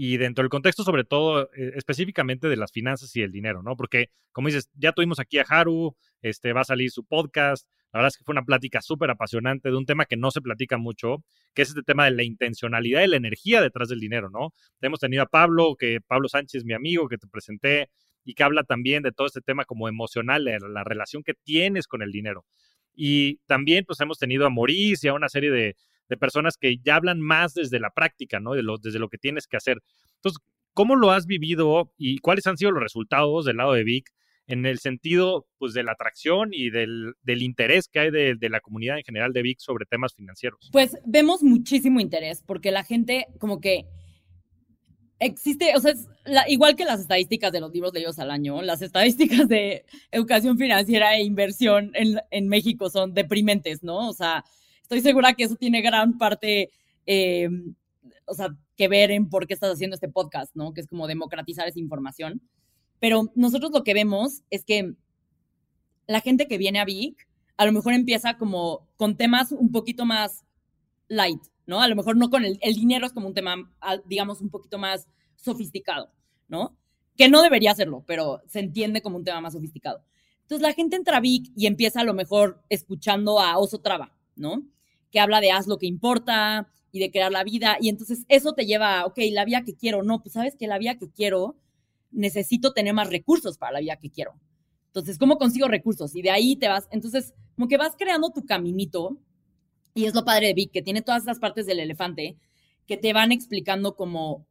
[0.00, 3.74] y dentro del contexto sobre todo eh, específicamente de las finanzas y el dinero, ¿no?
[3.74, 7.98] Porque, como dices, ya tuvimos aquí a Haru, este, va a salir su podcast, la
[7.98, 10.78] verdad es que fue una plática súper apasionante de un tema que no se platica
[10.78, 14.54] mucho, que es este tema de la intencionalidad y la energía detrás del dinero, ¿no?
[14.80, 17.90] Hemos tenido a Pablo, que Pablo Sánchez, mi amigo, que te presenté,
[18.24, 22.02] y que habla también de todo este tema como emocional, la relación que tienes con
[22.02, 22.44] el dinero.
[22.94, 25.74] Y también pues hemos tenido a Maurice y a una serie de,
[26.16, 28.54] personas que ya hablan más desde la práctica, ¿no?
[28.54, 29.82] De lo, desde lo que tienes que hacer.
[30.16, 30.42] Entonces,
[30.74, 34.12] ¿cómo lo has vivido y cuáles han sido los resultados del lado de Vic
[34.48, 38.96] en el sentido pues de la atracción y del, interés que hay de, la comunidad
[38.96, 40.70] en general de VIX sobre temas financieros?
[40.72, 43.86] Pues vemos muchísimo interés porque la gente como que
[45.20, 46.08] existe, o sea, es
[46.48, 51.16] igual que las estadísticas de los libros leídos al año, las estadísticas de educación financiera
[51.16, 54.08] e inversión en, en México son deprimentes, ¿no?
[54.08, 54.44] O sea,
[54.88, 56.70] estoy segura que eso tiene gran parte,
[57.04, 57.74] em,
[58.24, 60.72] o sea, que ver en por qué estás haciendo este podcast, ¿no?
[60.72, 62.40] Que es como democratizar esa información.
[62.98, 64.94] Pero nosotros lo que vemos es que
[66.06, 70.06] la gente que viene a Vic a lo mejor empieza como con temas un poquito
[70.06, 70.46] más
[71.08, 71.82] light, ¿no?
[71.82, 73.56] A lo mejor no con el, dinero es como un tema,
[74.06, 76.10] digamos, un poquito más sofisticado,
[76.48, 76.78] ¿no?
[77.14, 80.02] Que no debería serlo, pero se entiende como un tema más sofisticado.
[80.42, 84.16] Entonces la gente entra a Vic y empieza a lo mejor escuchando a Oso Traba,
[84.34, 84.62] ¿no?
[85.10, 87.76] Que habla de haz lo que importa y de crear la vida.
[87.80, 90.66] Y entonces eso te lleva a, ok, la vida que quiero, no, pues sabes que
[90.66, 91.56] la vida que quiero
[92.10, 94.34] necesito tener más recursos para la vida que quiero.
[94.86, 96.16] Entonces, ¿cómo consigo recursos?
[96.16, 99.18] Y de ahí te vas, entonces, como que vas creando tu caminito,
[99.94, 102.36] y es lo padre de Vic, que tiene todas las partes del elefante,
[102.86, 104.46] que te van explicando como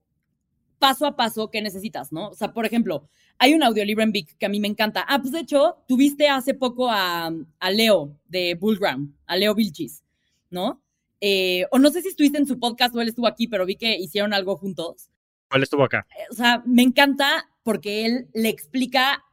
[0.80, 2.30] paso a paso qué necesitas, ¿no?
[2.30, 5.06] O sea, por ejemplo, hay un audiolibro en Vic que a mí me encanta.
[5.08, 7.32] Ah, pues de hecho, tuviste hace poco a,
[7.72, 10.04] Leo de Bullground, a Leo Vilchis,
[10.50, 10.82] ¿no?
[11.22, 13.76] Eh, o no sé si estuviste en su podcast o él estuvo aquí, pero vi
[13.76, 15.10] que hicieron algo juntos.
[15.50, 16.06] ¿Cuál estuvo acá?
[16.18, 19.24] Eh, o sea, me encanta porque él le explica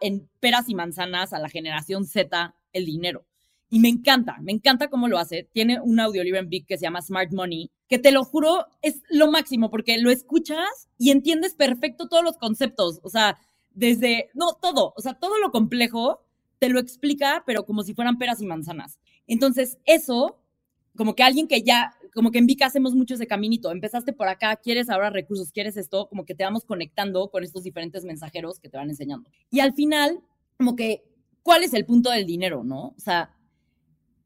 [0.00, 3.24] en peras y manzanas a la generación Z el dinero.
[3.70, 5.48] Y me encanta, me encanta cómo lo hace.
[5.50, 9.02] Tiene un audiolibro en Big que se llama Smart Money, que te lo juro es
[9.08, 13.00] lo máximo porque lo escuchas y entiendes perfecto todos los conceptos.
[13.02, 13.38] O sea,
[13.70, 16.22] desde, no, todo, o sea, todo lo complejo
[16.58, 18.98] te lo explica, pero como si fueran peras y manzanas.
[19.26, 20.38] Entonces, eso,
[20.96, 23.70] como que alguien que ya como que en Vika hacemos mucho ese caminito.
[23.70, 27.62] Empezaste por acá, quieres ahora recursos, quieres esto, como que te vamos conectando con estos
[27.62, 29.30] diferentes mensajeros que te van enseñando.
[29.50, 30.20] Y al final,
[30.58, 31.02] como que,
[31.42, 32.88] ¿cuál es el punto del dinero, no?
[32.88, 33.34] O sea,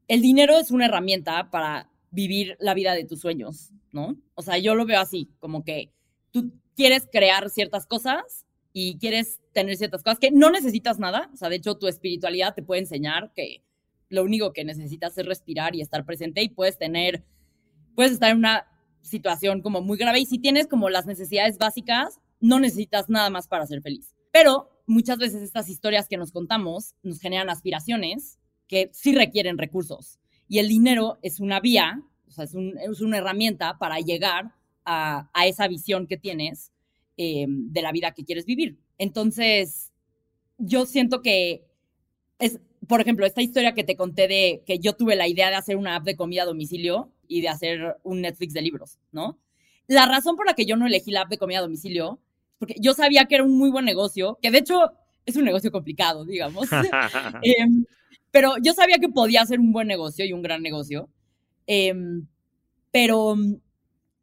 [0.07, 4.17] el dinero es una herramienta para vivir la vida de tus sueños, ¿no?
[4.35, 5.93] O sea, yo lo veo así, como que
[6.31, 11.29] tú quieres crear ciertas cosas y quieres tener ciertas cosas que no necesitas nada.
[11.33, 13.63] O sea, de hecho, tu espiritualidad te puede enseñar que
[14.09, 17.23] lo único que necesitas es respirar y estar presente y puedes tener
[17.95, 18.67] puedes estar en una
[19.01, 23.47] situación como muy grave y si tienes como las necesidades básicas, no necesitas nada más
[23.47, 24.15] para ser feliz.
[24.31, 30.19] Pero muchas veces estas historias que nos contamos nos generan aspiraciones que sí requieren recursos
[30.47, 34.53] y el dinero es una vía, o sea, es, una herramienta para llegar
[34.85, 36.71] a, esa visión que tienes
[37.17, 38.79] em, de la vida que quieres vivir.
[38.97, 39.91] Entonces,
[40.57, 41.67] yo siento que
[42.39, 45.55] es, por ejemplo, esta historia que te conté de que yo tuve la idea de
[45.55, 49.37] hacer una app de comida a domicilio y de hacer un Netflix de libros, ¿no?
[49.87, 52.55] La razón por la que yo no elegí la app de comida a domicilio es
[52.59, 54.91] porque yo sabía que era un muy buen negocio, que de hecho
[55.25, 56.67] es un negocio complicado, digamos.
[57.43, 57.85] Em,
[58.31, 61.09] pero yo sabía que podía ser un buen negocio y un gran negocio.
[61.67, 62.27] Em,
[62.91, 63.35] pero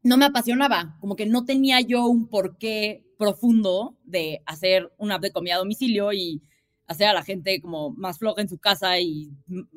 [0.02, 5.22] no me apasionaba, como que no tenía yo un porqué profundo de hacer una app
[5.22, 6.42] de comida a domicilio y
[6.86, 9.30] hacer a la gente como más floja en su casa y,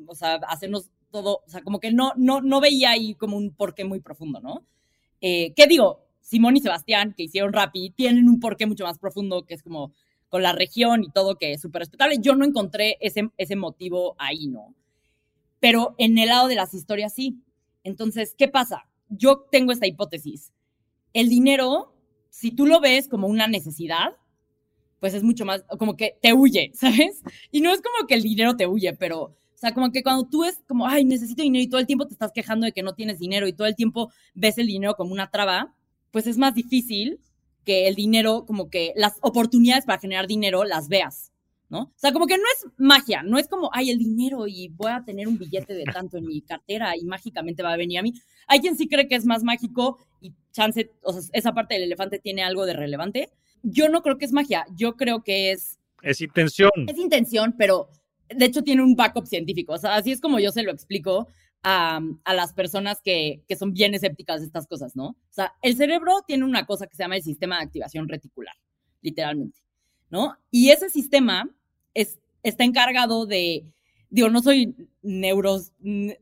[0.06, 3.54] o sea, hacernos todo, o sea, como que no, no, no veía ahí como un
[3.54, 4.64] porqué muy profundo, ¿no?
[5.20, 6.04] Eh, ¿Qué digo?
[6.20, 9.92] Simón y Sebastián, que hicieron Rappi, tienen un porqué mucho más profundo, que es como
[10.28, 12.18] con la región y todo, que es súper respetable.
[12.20, 14.74] Yo no encontré ese, ese motivo ahí, ¿no?
[15.60, 17.42] Pero en el lado de las historias sí.
[17.82, 18.86] Entonces, ¿qué pasa?
[19.08, 20.52] Yo tengo esta hipótesis.
[21.14, 21.94] El dinero,
[22.28, 24.16] si tú lo ves como una necesidad,
[25.00, 27.22] pues es mucho más, como que te huye, ¿sabes?
[27.50, 29.22] Y no es como que el dinero te huye, pero
[29.58, 32.06] o sea, como que cuando tú es como, ay, necesito dinero y todo el tiempo
[32.06, 34.94] te estás quejando de que no tienes dinero y todo el tiempo ves el dinero
[34.94, 35.74] como una traba,
[36.12, 37.18] pues es más difícil
[37.64, 41.32] que el dinero, como que las oportunidades para generar dinero las veas,
[41.68, 41.80] ¿no?
[41.80, 44.92] O sea, como que no es magia, no es como, ay, el dinero y voy
[44.92, 48.02] a tener un billete de tanto en mi cartera y mágicamente va a venir a
[48.02, 48.14] mí.
[48.46, 51.82] Hay quien sí cree que es más mágico y chance, o sea, esa parte del
[51.82, 53.30] elefante tiene algo de relevante.
[53.62, 55.78] Yo no creo que es magia, yo creo que es...
[56.02, 56.70] Es intención.
[56.86, 57.90] Es intención, pero
[58.28, 59.72] de hecho tiene un backup científico.
[59.72, 61.28] O sea, así es como yo se lo explico
[61.62, 65.08] a, las personas que, son bien escépticas de estas cosas, ¿no?
[65.08, 68.54] O sea, el cerebro tiene una cosa que se llama el sistema de activación reticular,
[69.02, 69.60] literalmente,
[70.10, 70.36] ¿no?
[70.50, 71.50] Y ese sistema
[71.94, 73.64] es, está encargado de,
[74.10, 75.72] digo, no soy neuros,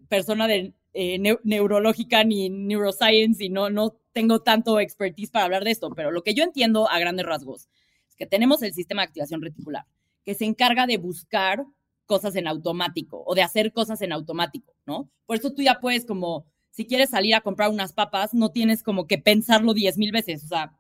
[0.09, 5.71] persona de, eh, neurológica ni neuroscience y no, no tengo tanto expertise para hablar de
[5.71, 7.69] esto, pero lo que yo entiendo a grandes rasgos
[8.17, 9.85] que tenemos el sistema de activación reticular,
[10.25, 11.67] que se encarga de buscar
[12.07, 15.11] cosas en automático o de hacer cosas en automático, ¿no?
[15.27, 18.83] Por eso tú ya puedes como, si quieres salir a comprar unas papas, no tienes
[18.83, 20.73] como que pensarlo diez mil veces, o sea,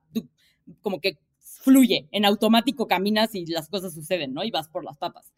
[0.80, 4.44] como que fluye, en automático caminas y las cosas suceden, ¿no?
[4.44, 5.34] Y vas por las papas.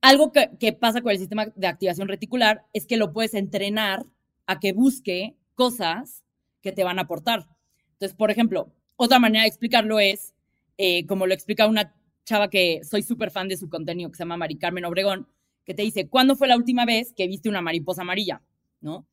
[0.00, 4.06] Algo que, pasa con el sistema de activación reticular es que lo puedes entrenar
[4.46, 6.24] a que busque cosas
[6.62, 7.48] que te van a aportar.
[7.92, 10.34] Entonces, por ejemplo, otra manera de explicarlo es,
[10.78, 14.22] eh, como lo explica una chava que soy súper fan de su contenido, que se
[14.22, 15.28] llama Mari Carmen Obregón,
[15.64, 18.42] que te dice, ¿cuándo fue la última vez que viste una mariposa amarilla?
[18.80, 19.06] ¿No?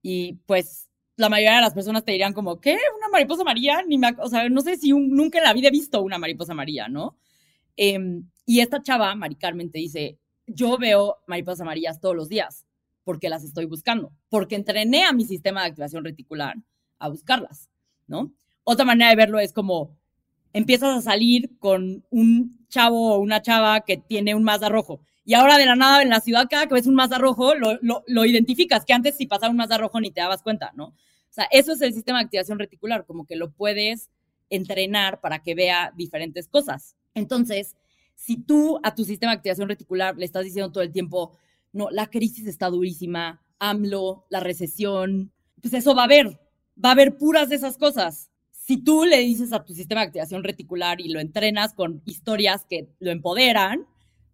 [0.00, 2.78] Y pues la mayoría de las personas te dirían como, ¿qué?
[2.96, 3.82] ¿Una mariposa amarilla?
[3.82, 6.88] Ni o sea, no sé si nunca en la vida he visto una mariposa amarilla,
[6.88, 7.18] ¿no?
[7.76, 10.18] Em, y esta chava, Mari Carmen, te dice,
[10.54, 12.66] yo veo mariposas amarillas todos los días
[13.04, 16.56] porque las estoy buscando, porque entrené a mi sistema de activación reticular
[16.98, 17.68] a buscarlas,
[18.06, 18.32] ¿no?
[18.64, 19.96] Otra manera de verlo es como
[20.52, 25.34] empiezas a salir con un chavo o una chava que tiene un Mazda rojo y
[25.34, 28.24] ahora de la nada en la ciudad cada que ves un Mazda rojo lo, lo,
[28.24, 30.86] identificas, que antes si pasaba un Mazda rojo ni te dabas cuenta, ¿no?
[30.86, 34.10] O sea, eso es el sistema de activación reticular, como que lo puedes
[34.50, 36.94] entrenar para que vea diferentes cosas.
[37.14, 37.74] Entonces,
[38.14, 41.36] si tú a tu sistema de activación reticular le estás diciendo todo el tiempo,
[41.72, 46.40] no, la crisis está durísima, AMLO, la recesión, pues eso va a haber,
[46.82, 48.30] va a haber puras de esas cosas.
[48.50, 52.64] Si tú le dices a tu sistema de activación reticular y lo entrenas con historias
[52.64, 53.86] que lo empoderan,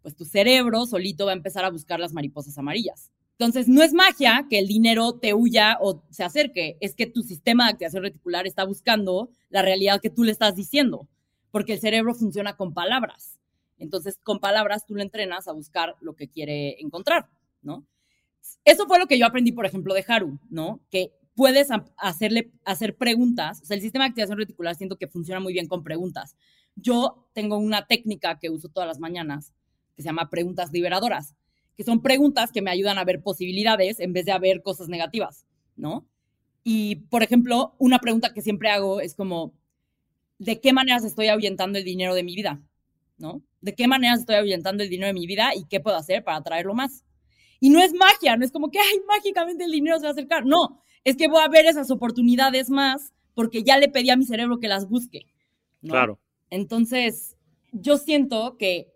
[0.02, 3.10] pues tu cerebro solito va a empezar a buscar las mariposas amarillas.
[3.38, 7.22] Entonces, no es magia que el dinero te huya o se acerque, es que tu
[7.22, 11.08] sistema de activación reticular está buscando la realidad que tú le estás diciendo,
[11.52, 13.37] porque el cerebro funciona con palabras.
[13.78, 17.28] Entonces, con palabras tú lo entrenas a buscar lo que quiere encontrar,
[17.62, 17.86] ¿no?
[18.64, 20.80] Eso fue lo que yo aprendí, por ejemplo, de Haru, ¿no?
[20.90, 23.60] Que puedes hacerle, hacer preguntas.
[23.62, 26.36] O sea, el sistema de activación reticular siento que funciona muy bien con preguntas.
[26.74, 29.54] Yo tengo una técnica que uso todas las mañanas
[29.94, 31.34] que se llama preguntas liberadoras,
[31.76, 34.88] que son preguntas que me ayudan a ver posibilidades en vez de a ver cosas
[34.88, 36.06] negativas, ¿no?
[36.64, 39.54] Y, por ejemplo, una pregunta que siempre hago es como,
[40.38, 42.60] ¿de qué maneras estoy ahuyentando el dinero de mi vida?
[43.18, 43.42] ¿no?
[43.60, 46.42] ¿De qué manera estoy ahuyentando el dinero de mi vida y qué puedo hacer para
[46.42, 47.04] traerlo más?
[47.60, 50.12] Y no es magia, no es como que, ay, mágicamente el dinero se va a
[50.12, 50.46] acercar.
[50.46, 54.24] No, es que voy a ver esas oportunidades más porque ya le pedí a mi
[54.24, 55.26] cerebro que las busque.
[55.80, 56.18] Claro.
[56.50, 57.36] Entonces,
[57.72, 58.92] yo siento que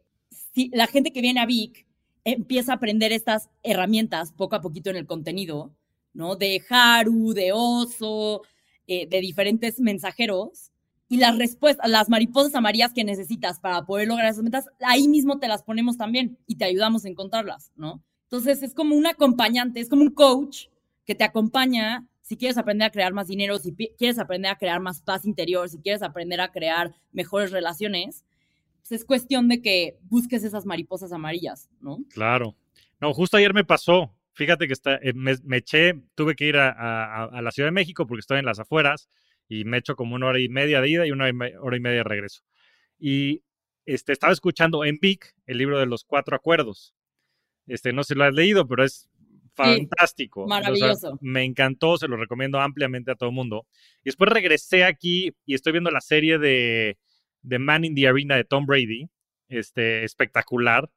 [0.55, 1.87] si la gente que viene a Vic
[2.25, 5.75] empieza a aprender estas herramientas poco a poquito en el contenido,
[6.13, 6.37] ¿no?
[6.37, 8.43] De Haru, de Oso,
[8.87, 10.72] eh, de diferentes mensajeros,
[11.13, 15.39] y las respuestas, las mariposas amarillas que necesitas para poder lograr esas metas, ahí mismo
[15.39, 18.03] te las ponemos también y te ayudamos a encontrarlas, ¿no?
[18.23, 20.69] Entonces es como un acompañante, es como un coach
[21.05, 24.81] que te acompaña si quieres aprender a crear más dinero, si quieres aprender a crear
[24.81, 28.25] más paz interior, si quieres aprender a crear mejores relaciones,
[28.81, 31.99] pues es cuestión de que busques esas mariposas amarillas, ¿no?
[32.09, 32.57] Claro.
[33.03, 34.15] No, justo ayer me pasó.
[34.33, 38.07] Fíjate que está, eh, me, eché, tuve que ir a, a, la Ciudad de México
[38.07, 39.11] porque estoy en las afueras
[39.53, 41.99] y me echo como una hora y media de ida y una hora y media
[41.99, 42.43] de regreso.
[42.99, 43.43] Y
[43.85, 46.95] este, estaba escuchando en Vic el libro de los cuatro acuerdos.
[47.67, 49.11] Este, no sé si lo has leído, pero es
[49.55, 50.47] fantástico.
[50.47, 51.19] maravilloso.
[51.21, 53.67] me encantó, se lo recomiendo ampliamente a todo el mundo.
[53.99, 56.97] Y después regresé aquí y estoy viendo la serie de,
[57.43, 59.11] de Man in the Arena de Tom Brady.
[59.49, 60.89] Este, espectacular.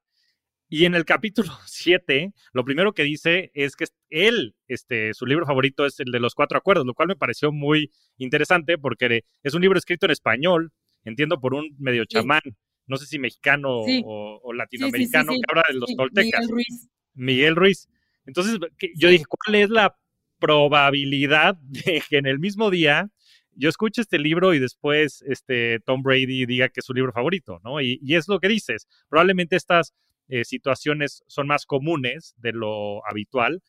[0.67, 5.45] Y en el capítulo 7, lo primero que dice es que él, este, su libro
[5.45, 9.53] favorito es el de los cuatro acuerdos, lo cual me pareció muy interesante porque es
[9.53, 10.71] un libro escrito en español,
[11.03, 12.41] entiendo por un medio chamán,
[12.87, 16.41] no sé si mexicano o, latinoamericano, que habla de los toltecas.
[16.41, 16.89] Miguel Ruiz.
[17.13, 17.89] Miguel Ruiz.
[18.25, 18.59] Entonces,
[18.95, 19.97] yo dije, ¿cuál es la
[20.39, 23.09] probabilidad de que en el mismo día
[23.57, 27.61] yo escuche este libro y después este, Tom Brady diga que es su libro favorito,
[27.63, 27.79] ¿no?
[27.79, 28.85] Y, y es lo que dices.
[29.07, 29.93] Probablemente estas
[30.27, 33.61] eh, situaciones son más comunes de lo habitual,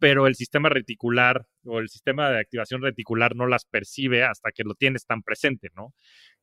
[0.00, 4.64] pero el sistema reticular o el sistema de activación reticular no las percibe hasta que
[4.64, 5.92] lo tienes tan presente, ¿no?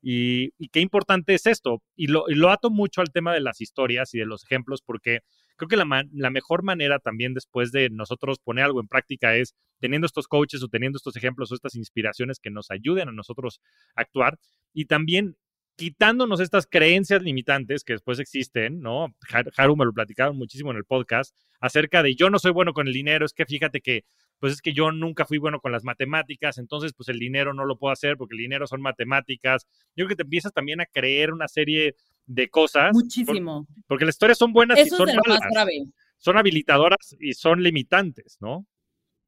[0.02, 1.82] Y, qué importante es esto.
[1.96, 5.22] Y lo, ato mucho al tema de las historias y de los ejemplos, porque
[5.58, 10.06] creo que la, mejor manera también después de nosotros poner algo en práctica es teniendo
[10.06, 13.60] estos coaches o teniendo estos ejemplos o estas inspiraciones que nos ayuden a nosotros
[13.96, 14.38] a actuar
[14.72, 15.36] y también
[15.78, 19.16] quitándonos estas creencias limitantes que después existen, ¿no?
[19.56, 22.88] Haru me lo platicaron muchísimo en el podcast acerca de yo no soy bueno con
[22.88, 24.04] el dinero, es que fíjate que
[24.40, 27.66] pues es que yo nunca fui bueno con las matemáticas, entonces pues el dinero no
[27.66, 29.66] lo puedo hacer porque el dinero son matemáticas.
[29.96, 32.94] Yo creo que te empiezas también a creer una serie de cosas.
[32.94, 33.68] Muchísimo.
[33.88, 35.40] porque las historias son buenas y son es malas.
[35.40, 35.86] Más grave.
[36.18, 38.66] Son habilitadoras y son limitantes, ¿no?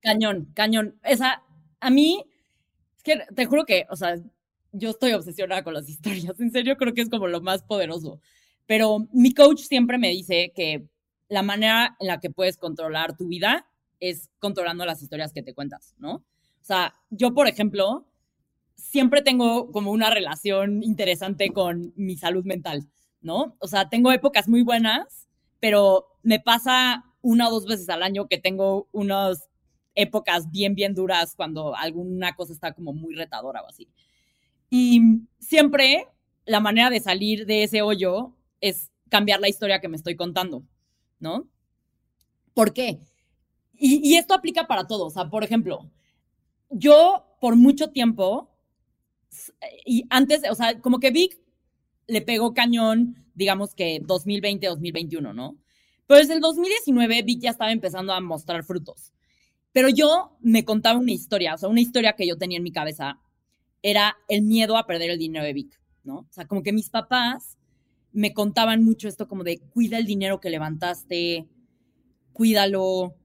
[0.02, 1.00] Cañón, cañón.
[1.04, 1.44] Esa,
[1.80, 2.26] a mí,
[2.98, 4.16] es que te juro que, o sea,
[4.72, 6.40] yo estoy obsesionada con las historias.
[6.40, 8.20] En serio, creo que es como lo más poderoso.
[8.66, 10.88] Pero mi coach siempre me dice que
[11.28, 13.68] la manera en la que puedes controlar tu vida
[14.00, 16.14] es controlando las historias que te cuentas, ¿no?
[16.16, 18.08] O sea, yo, por ejemplo,
[18.76, 22.88] siempre tengo como una relación interesante con mi salud mental,
[23.22, 23.56] ¿no?
[23.60, 25.28] O sea, tengo épocas muy buenas,
[25.60, 29.50] pero me pasa una o dos veces al año que tengo unas
[29.96, 33.90] épocas bien, bien duras cuando alguna cosa está como muy retadora o así.
[34.70, 35.02] Y
[35.40, 36.08] siempre
[36.46, 40.64] la manera de salir de ese hoyo es cambiar la historia que me estoy contando,
[41.20, 41.48] ¿no?
[42.54, 43.00] ¿Por qué?
[43.74, 45.14] Y, esto aplica para todos.
[45.14, 45.90] O sea, por ejemplo,
[46.70, 48.52] yo por mucho tiempo,
[49.86, 51.40] y antes, o sea, como que Vic
[52.08, 55.58] le pegó cañón, digamos que 2020, 2021, ¿no?
[56.08, 59.14] Pero desde el 2019 Vic ya estaba empezando a mostrar frutos.
[59.72, 62.72] Pero yo me contaba una historia, o sea, una historia que yo tenía en mi
[62.72, 63.20] cabeza
[63.82, 66.20] era el miedo a perder el dinero de Vic, ¿no?
[66.20, 67.58] O sea, como que mis papás
[68.12, 71.48] me contaban mucho esto como de cuida el dinero que levantaste,
[72.34, 73.16] cuídalo,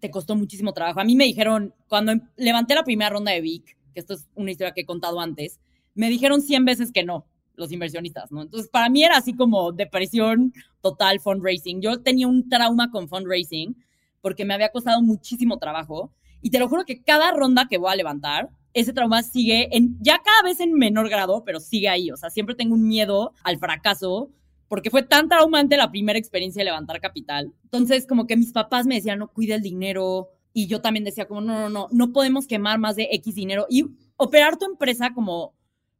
[0.00, 1.00] te costó muchísimo trabajo.
[1.00, 4.28] A mí me dijeron, cuando em, levanté la primera ronda de Vic, que esto es
[4.34, 5.60] una historia que he contado antes,
[5.94, 8.42] me dijeron 100 veces que no, los inversionistas, ¿no?
[8.42, 11.80] Entonces, para mí era así como depresión total fundraising.
[11.80, 13.76] Yo tenía un trauma con fundraising
[14.20, 17.92] porque me había costado muchísimo trabajo y te lo juro que cada ronda que voy
[17.92, 22.10] a levantar, ese trauma sigue en, ya cada vez en menor grado, pero sigue ahí.
[22.10, 24.30] O sea, siempre tengo un miedo al fracaso
[24.68, 27.52] porque fue tan traumante la primera experiencia de levantar capital.
[27.64, 30.30] Entonces, como que mis papás me decían, no, cuida el dinero.
[30.54, 33.66] Y yo también decía, como, no, no, no, no podemos quemar más de X dinero.
[33.68, 33.84] Y
[34.16, 35.54] operar tu empresa como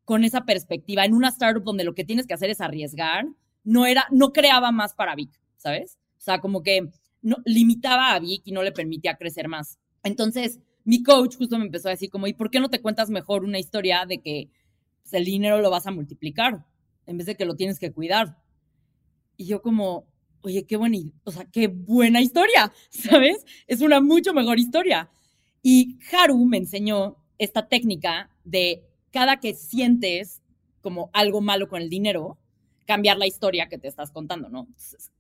[0.05, 3.27] con esa perspectiva en una startup donde lo que tienes que hacer es arriesgar,
[3.65, 5.99] no era, no creaba más para Vic, ¿sabes?
[6.17, 6.89] O sea, como que
[7.21, 9.79] no, limitaba a Vic y no le permitía crecer más.
[10.03, 13.11] Entonces, mi coach justo me empezó a decir como, ¿y por qué no te cuentas
[13.11, 14.51] mejor una historia de que
[15.03, 16.65] pues, el dinero lo vas a multiplicar
[17.07, 18.39] en vez de que lo tienes que cuidar?
[19.37, 20.07] Y yo como,
[20.43, 23.45] oye, qué buena, o sea, qué buena historia, ¿sabes?
[23.67, 25.11] Es una mucho mejor historia.
[25.63, 30.43] Y Haru me enseñó esta técnica de cada que sientes
[30.81, 32.39] como algo malo con el dinero,
[32.87, 34.67] cambiar la historia que te estás contando, ¿no?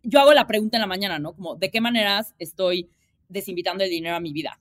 [0.02, 1.34] Yo hago la pregunta en la mañana, ¿no?
[1.34, 2.90] Como, ¿de qué maneras estoy
[3.28, 4.60] desinvitando el dinero a mi vida?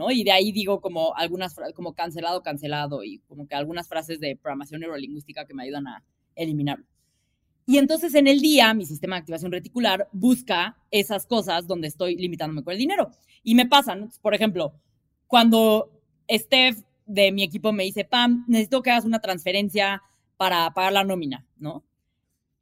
[0.00, 0.10] ¿No?
[0.10, 4.34] Y de ahí digo como algunas, como cancelado, cancelado y como que algunas frases de
[4.34, 6.02] programación neurolingüística que me ayudan a
[6.34, 6.86] eliminarlo.
[7.66, 12.16] Y entonces en el día, mi sistema de activación reticular busca esas cosas donde estoy
[12.16, 13.10] limitándome con el dinero.
[13.42, 14.72] Y me pasan, por ejemplo,
[15.26, 15.92] cuando
[16.30, 20.02] Steph de mi equipo me dice, Pam, necesito que hagas una transferencia
[20.38, 21.84] para pagar la nómina, ¿no?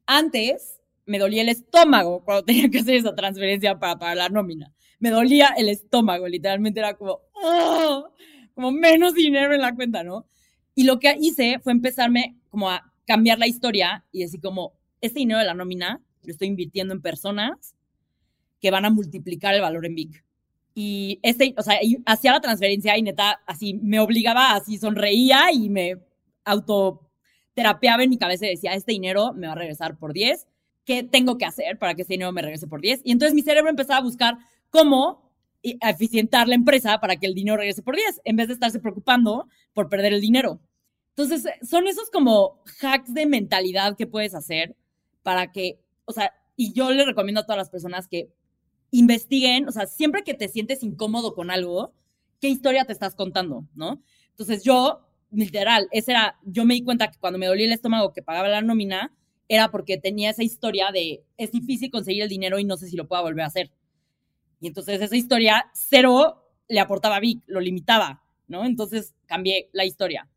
[0.06, 4.74] Antes me dolía el estómago cuando tenía que hacer esa transferencia para pagar la nómina
[4.98, 8.08] me dolía el estómago, literalmente era como, ¡oh!
[8.54, 10.26] como menos dinero en la cuenta, ¿no?
[10.74, 15.20] Y lo que hice fue empezarme como a cambiar la historia y decir como, este
[15.20, 17.74] dinero de la nómina lo estoy invirtiendo en personas
[18.60, 20.24] que van a multiplicar el valor en Vic.
[20.74, 25.68] Y este, o sea, hacía la transferencia y neta, así me obligaba, así sonreía y
[25.68, 25.96] me
[26.44, 30.46] autoterapeaba en mi cabeza y decía, este dinero me va a regresar por 10.
[30.84, 33.00] ¿Qué tengo que hacer para que este dinero me regrese por 10?
[33.04, 34.38] Y entonces mi cerebro empezaba a buscar
[34.70, 38.80] cómo eficientar la empresa para que el dinero regrese por 10, en vez de estarse
[38.80, 40.60] preocupando por perder el dinero.
[41.16, 44.76] Entonces, son esos como hacks de mentalidad que puedes hacer
[45.22, 48.30] para que, o sea, y yo le recomiendo a todas las personas que
[48.90, 51.92] investiguen, o sea, siempre que te sientes incómodo con algo,
[52.40, 54.02] ¿qué historia te estás contando, no?
[54.30, 58.12] Entonces, yo, literal, ese era, yo me di cuenta que cuando me dolía el estómago
[58.12, 59.12] que pagaba la nómina,
[59.48, 62.96] era porque tenía esa historia de es difícil conseguir el dinero y no sé si
[62.96, 63.70] lo puedo volver a hacer.
[64.60, 68.64] Y entonces esa historia cero le aportaba a Vic, lo limitaba, ¿no?
[68.64, 70.28] Entonces cambié la historia.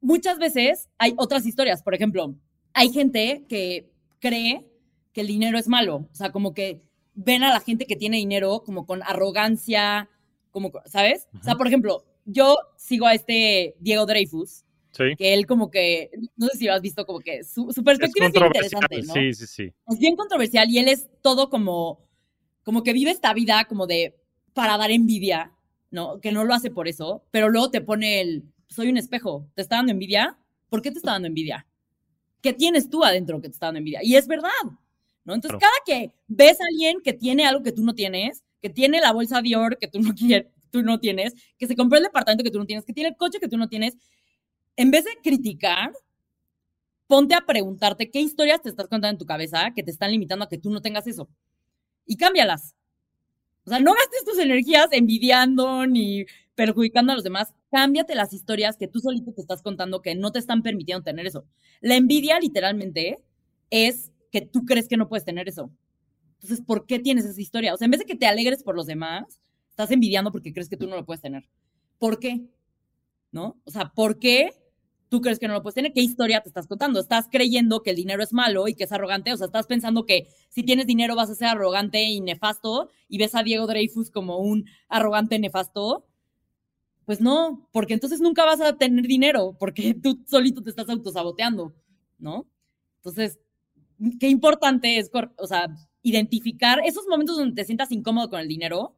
[0.00, 2.34] Muchas veces hay otras historias, por ejemplo,
[2.72, 3.90] hay gente que
[4.20, 4.66] cree
[5.12, 6.82] que el dinero es malo, o sea, como que
[7.14, 10.08] ven a la gente que tiene dinero como con arrogancia,
[10.52, 11.26] como, ¿sabes?
[11.40, 15.14] O sea, por ejemplo, yo sigo a este Diego Dreyfus, Sí.
[15.16, 18.32] Que él como que, no sé si lo has visto, como que su, perspectiva es,
[18.32, 19.12] bien interesante, ¿no?
[19.12, 19.72] Sí, sí, sí.
[19.86, 22.07] Es bien controversial y él es todo como
[22.68, 24.14] como que vive esta vida como de
[24.52, 25.54] para dar envidia,
[25.90, 26.20] ¿no?
[26.20, 29.62] Que no lo hace por eso, pero luego te pone el, soy un espejo, ¿te
[29.62, 30.36] está dando envidia?
[30.68, 31.66] ¿Por qué te está dando envidia?
[32.42, 34.00] ¿Qué tienes tú adentro que te está dando envidia?
[34.02, 34.50] Y es verdad,
[35.24, 35.34] ¿no?
[35.34, 39.00] Entonces, cada que ves a alguien que tiene algo que tú no tienes, que tiene
[39.00, 42.44] la bolsa Dior que tú no, quieres, tú no tienes, que se compró el departamento
[42.44, 43.96] que tú no tienes, que tiene el coche que tú no tienes,
[44.76, 45.90] en vez de criticar,
[47.06, 50.44] ponte a preguntarte qué historias te estás contando en tu cabeza que te están limitando
[50.44, 51.30] a que tú no tengas eso
[52.08, 52.74] y cámbialas.
[53.64, 57.54] O sea, no gastes tus energías envidiando ni perjudicando a los demás.
[57.70, 61.26] Cámbiate las historias que tú solito te estás contando que no te están permitiendo tener
[61.26, 61.44] eso.
[61.80, 63.18] La envidia, literalmente,
[63.70, 65.70] es que tú crees que no puedes tener eso.
[66.40, 67.74] Entonces, ¿por qué tienes esa historia?
[67.74, 70.68] O sea, en vez de que te alegres por los demás, estás envidiando porque crees
[70.68, 71.46] que tú no lo puedes tener.
[71.98, 72.40] ¿Por qué?
[73.30, 73.60] ¿No?
[73.64, 74.50] O sea, ¿por qué
[75.08, 75.92] tú crees que no lo puedes tener?
[75.92, 77.00] ¿Qué historia te estás contando?
[77.00, 79.32] ¿Estás creyendo que el dinero es malo y que es arrogante?
[79.32, 83.18] O sea, ¿estás pensando que si tienes dinero vas a ser arrogante y nefasto y
[83.18, 86.06] ves a Diego Dreyfus como un arrogante nefasto?
[87.04, 91.74] Pues no, porque entonces nunca vas a tener dinero porque tú solito te estás autosaboteando,
[92.18, 92.46] ¿no?
[92.96, 93.38] Entonces,
[94.20, 95.68] qué importante es, o sea,
[96.02, 98.94] identificar esos momentos donde te sientas incómodo con el dinero,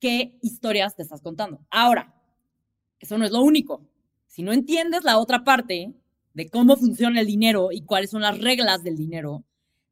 [0.00, 1.60] qué historias te estás contando.
[1.70, 2.14] Ahora,
[2.98, 3.86] eso no es lo único.
[4.34, 5.94] Si no entiendes la otra parte
[6.32, 9.44] de cómo funciona el dinero y cuáles son las reglas del dinero,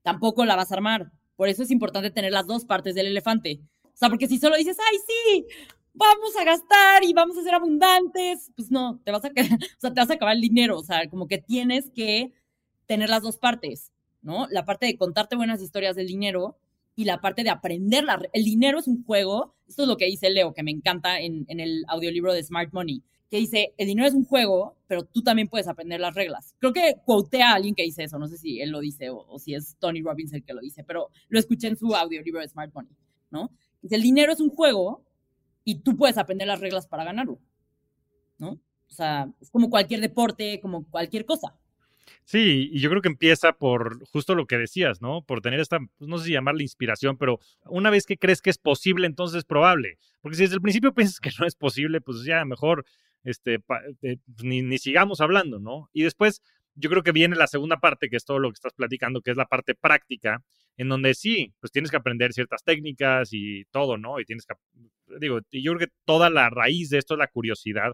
[0.03, 1.13] tampoco la vas a armar.
[1.37, 3.61] Por eso es importante tener las dos partes del elefante.
[3.85, 5.47] O sea, porque si solo dices, ay, sí,
[5.95, 9.29] vamos a gastar y vamos a ser abundantes, pues no, te vas a,
[9.87, 10.77] o te vas a acabar el dinero.
[10.77, 12.33] O sea, como que tienes que
[12.87, 13.93] tener las dos partes.
[14.23, 14.49] ¿no?
[14.51, 16.59] La parte de contarte buenas historias del dinero
[16.97, 18.05] y la parte de aprender.
[18.33, 19.55] el dinero es un juego.
[19.69, 23.05] Esto es lo que dice Leo, que me encanta en, el audiolibro de Smart Money,
[23.33, 26.55] que dice, el dinero es un juego, pero tú también puedes aprender las reglas.
[26.59, 29.39] Creo que quotea a alguien que dice eso, no sé si él lo dice o,
[29.39, 32.49] si es Tony Robbins el que lo dice, pero lo escuché en su audiolibro de
[32.51, 32.93] Smart Money,
[33.31, 33.51] ¿no?
[33.81, 35.03] Dice, el dinero es un juego
[35.65, 37.39] y tú puedes aprender las reglas para ganarlo,
[38.37, 38.51] ¿no?
[38.51, 41.57] O sea, es como cualquier deporte, como cualquier cosa.
[42.25, 45.23] Sí, y yo creo que empieza por justo lo que decías, ¿no?
[45.23, 48.51] Por tener esta, pues, no sé si llamarla inspiración, pero una vez que crees que
[48.51, 49.97] es posible, entonces es probable.
[50.21, 52.85] Porque si desde el principio piensas que no es posible, pues ya mejor
[53.25, 53.61] este, eh,
[54.01, 55.89] pues, ni, ni sigamos hablando, ¿no?
[55.93, 56.43] Y después
[56.75, 59.31] yo creo que viene la segunda parte, que es todo lo que estás platicando, que
[59.31, 60.43] es la parte práctica,
[60.77, 64.21] en donde sí, pues tienes que aprender ciertas técnicas y todo, ¿no?
[64.21, 64.55] Y tienes que,
[65.21, 67.93] digo, yo creo que toda la raíz de esto es la curiosidad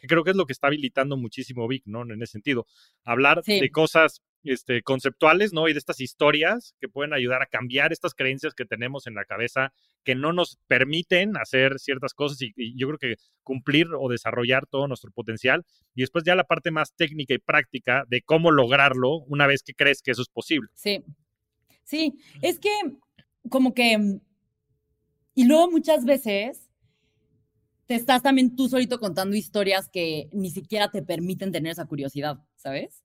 [0.00, 2.02] que creo que es lo que está habilitando muchísimo Vic, ¿no?
[2.02, 2.66] En ese sentido,
[3.04, 5.68] hablar de cosas este, conceptuales, ¿no?
[5.68, 9.24] Y de estas historias que pueden ayudar a cambiar estas creencias que tenemos en la
[9.24, 9.72] cabeza
[10.04, 14.66] que no nos permiten hacer ciertas cosas y, y, yo creo que cumplir o desarrollar
[14.66, 15.64] todo nuestro potencial.
[15.94, 19.74] Y después ya la parte más técnica y práctica de cómo lograrlo una vez que
[19.74, 20.68] crees que eso es posible.
[20.74, 21.04] Sí,
[21.84, 22.70] sí, es que
[23.48, 24.18] como que...
[25.34, 26.70] Y luego muchas veces
[27.86, 32.38] te estás también tú solito contando historias que ni siquiera te permiten tener esa curiosidad,
[32.54, 33.02] ¿sabes?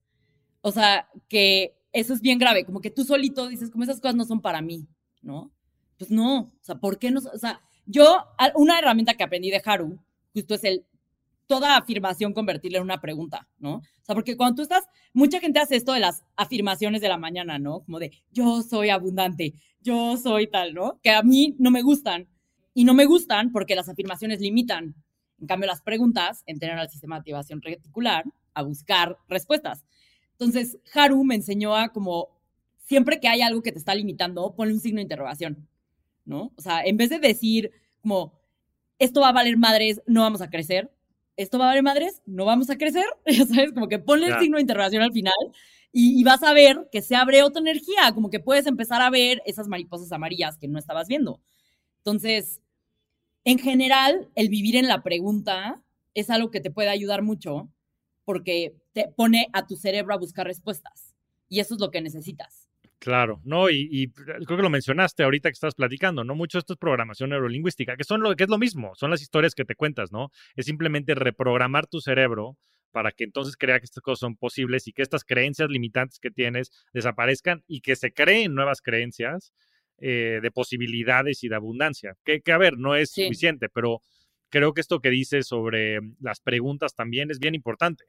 [0.68, 4.16] O sea, que eso es bien grave, como que tú solito dices, como esas cosas
[4.16, 4.88] no son para mí,
[5.22, 5.52] ¿no?
[6.00, 7.20] Pues no, o sea, ¿por qué no?
[7.20, 10.00] O sea, yo, una herramienta que aprendí de Haru,
[10.34, 10.84] justo es el,
[11.46, 13.76] toda afirmación convertirla en una pregunta, ¿no?
[13.76, 17.20] O sea, porque cuando tú estás, mucha gente hace esto de las afirmaciones de la
[17.20, 17.82] mañana, ¿no?
[17.82, 21.00] Como de, yo soy abundante, yo soy tal, ¿no?
[21.04, 22.28] Que a mí no me gustan,
[22.74, 24.96] y no me gustan porque las afirmaciones limitan.
[25.40, 29.86] En cambio, las preguntas entrenan al sistema de activación reticular a buscar respuestas.
[30.38, 32.30] Entonces, Haru me enseñó a como,
[32.86, 35.68] siempre que hay algo que te está limitando, ponle un signo de interrogación,
[36.26, 36.52] ¿no?
[36.56, 37.72] O sea, en vez de decir
[38.02, 38.34] como,
[39.00, 40.92] esto va a valer madres, no vamos a crecer,
[41.38, 44.40] esto va a valer madres, no vamos a crecer, ya sabes, como que ponle el
[44.40, 45.34] signo de interrogación al final
[45.92, 49.10] y, y, vas a ver que se abre otra energía, como que puedes empezar a
[49.10, 51.40] ver esas mariposas amarillas que no estabas viendo.
[52.00, 52.60] Entonces,
[53.46, 55.82] en general, el vivir en la pregunta
[56.14, 57.70] es algo que te puede ayudar mucho
[58.26, 61.14] porque te pone a tu cerebro a buscar respuestas.
[61.50, 62.70] Y eso es lo que necesitas.
[62.98, 66.34] Claro, no, y, creo que lo mencionaste ahorita que estás platicando, ¿no?
[66.34, 69.54] Mucho esto es programación neurolingüística, que son lo que es lo mismo, son las historias
[69.54, 70.32] que te cuentas, ¿no?
[70.56, 72.58] Es simplemente reprogramar tu cerebro
[72.92, 76.32] para que entonces crea que estas cosas son posibles y que estas creencias limitantes que
[76.32, 79.54] tienes desaparezcan y que se creen nuevas creencias
[80.00, 82.16] eh, de posibilidades y de abundancia.
[82.24, 84.02] Que, a ver, no es suficiente, pero
[84.50, 88.06] creo que esto que dices sobre las preguntas también es bien importante.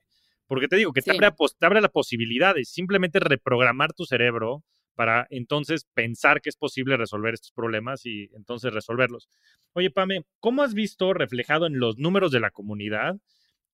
[0.47, 4.63] Porque te digo que te, abre, te abre las posibilidades, simplemente reprogramar tu cerebro
[4.95, 9.29] para entonces pensar que es posible resolver estos problemas y entonces resolverlos.
[9.75, 13.17] Oye, Pame, ¿cómo has visto reflejado en los números de la comunidad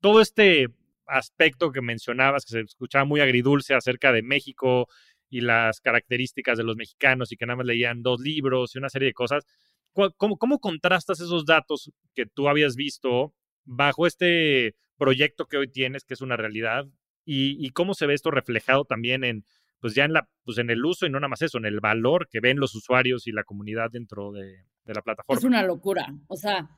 [0.01, 0.69] todo este
[1.07, 4.89] aspecto que mencionabas, que se escuchaba muy agridulce acerca de México
[5.31, 8.89] y las características de los mexicanos y que nada más leían dos libros y una
[8.89, 9.45] serie de cosas.
[9.93, 16.05] ¿Cómo, cómo contrastas esos datos que tú habías visto bajo este proyecto que hoy tienes,
[16.05, 16.87] que es una realidad,
[17.25, 19.45] y, cómo se ve esto reflejado también en,
[19.81, 21.81] pues ya en, la, pues en el uso y no nada más eso, en el
[21.81, 25.39] valor que ven los usuarios y la comunidad dentro de, de la plataforma?
[25.39, 26.13] Es una locura.
[26.27, 26.69] O sea,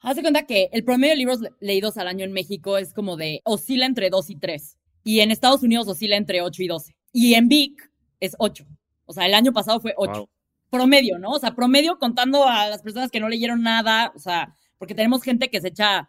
[0.00, 3.16] haz de cuenta que el promedio de libros leídos al año en México es como
[3.16, 4.78] de, oscila entre 2 y 3.
[5.04, 6.96] Y en Estados Unidos oscila entre 8 y 12.
[7.12, 7.90] Y en Vic
[8.20, 8.66] es 8.
[9.06, 10.28] O sea, el año pasado fue 8.
[10.70, 11.30] promedio, ¿no?
[11.32, 15.22] O sea, promedio contando a las personas que no leyeron nada, o sea, porque tenemos
[15.22, 16.08] gente que se echa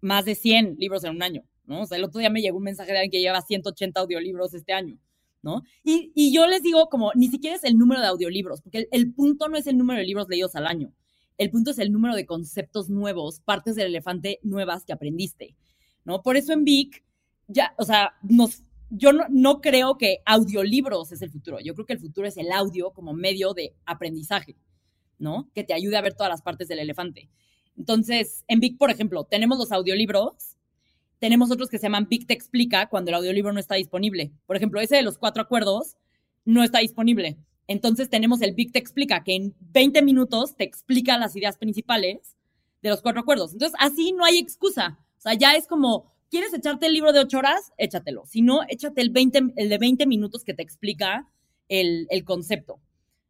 [0.00, 1.82] más de 100 libros en un año, ¿no?
[1.82, 4.54] O sea, el otro día me llegó un mensaje de alguien que lleva 180 audiolibros
[4.54, 4.98] este año,
[5.42, 5.62] ¿no?
[5.84, 8.88] Y, y yo les digo como, ni siquiera es el número de audiolibros, porque el,
[8.92, 10.92] el punto no es el número de libros leídos al año,
[11.38, 15.54] el punto es el número de conceptos nuevos, partes del elefante nuevas que aprendiste,
[16.04, 16.22] ¿no?
[16.22, 17.04] Por eso en Vic,
[17.48, 21.58] ya, o sea, nos, yo no, no, creo que audiolibros es el futuro.
[21.60, 24.56] Yo creo que el futuro es el audio como medio de aprendizaje,
[25.18, 25.50] ¿no?
[25.54, 27.28] Que te ayude a ver todas las partes del elefante.
[27.78, 30.56] Entonces, en Vic, por ejemplo, tenemos los audiolibros,
[31.18, 34.32] tenemos otros que se llaman Vic te explica cuando el audiolibro no está disponible.
[34.46, 35.96] Por ejemplo, ese de los cuatro acuerdos
[36.44, 37.38] no está disponible.
[37.68, 42.36] Entonces tenemos el Big Te Explica, que en 20 minutos te explica las ideas principales
[42.82, 43.52] de los cuatro acuerdos.
[43.52, 44.98] Entonces, así no hay excusa.
[45.18, 47.72] O sea, ya es como, ¿quieres echarte el libro de 8 horas?
[47.76, 48.24] Échatelo.
[48.26, 51.28] Si no, échate el, 20, el de 20 minutos que te explica
[51.68, 52.78] el, el concepto,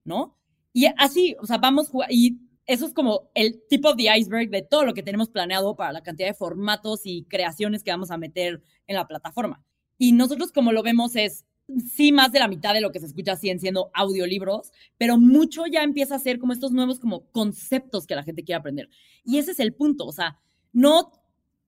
[0.05, 0.37] ¿no?
[0.75, 2.37] Y así, o sea, vamos, y
[2.67, 6.03] eso es como el tipo de iceberg de todo lo que tenemos planeado para la
[6.03, 9.63] cantidad de formatos y creaciones que vamos a meter en la plataforma.
[9.99, 11.45] Y nosotros como lo vemos es,
[11.93, 15.67] sí más de la mitad de lo que se escucha siguen siendo audiolibros, pero mucho
[15.67, 18.89] ya empieza a ser como estos nuevos como conceptos que la gente quiere aprender.
[19.25, 20.39] Y ese es el punto, o sea,
[20.73, 21.13] no,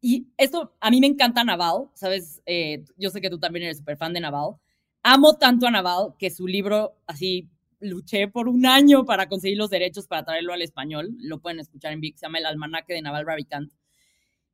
[0.00, 2.42] y esto a mí me encanta Naval, ¿sabes?
[2.46, 4.56] Eh, yo sé que tú también eres súper fan de Naval.
[5.02, 7.48] Amo tanto a Naval que su libro, así,
[7.80, 11.92] luché por un año para conseguir los derechos para traerlo al español, lo pueden escuchar
[11.92, 13.72] en Vic, se llama El Almanaque de Naval Ravikant.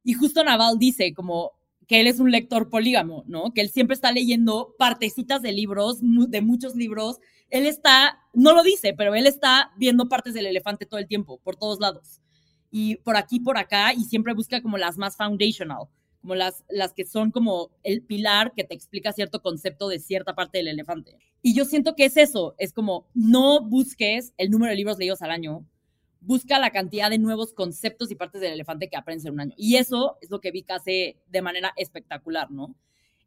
[0.03, 1.53] Y justo Naval dice como,
[1.87, 3.53] que él es un lector polígamo, ¿no?
[3.53, 7.19] Que él siempre está leyendo partecitas de libros, de muchos libros.
[7.51, 11.41] Él está, no lo dice, pero él está viendo partes del elefante todo el tiempo,
[11.43, 12.21] por todos lados.
[12.71, 15.87] Y por aquí, por acá, y siempre busca como las más foundational,
[16.25, 20.35] como las, las que son como el pilar que te explica cierto concepto de cierta
[20.35, 21.19] parte del elefante.
[21.43, 25.21] Y yo siento que es eso, es como no busques el número de libros leídos
[25.21, 25.67] al año,
[26.23, 29.55] busca la cantidad de nuevos conceptos y partes del elefante que aprendes en un año.
[29.59, 32.75] Y eso es lo que Vic hace de manera espectacular, ¿no?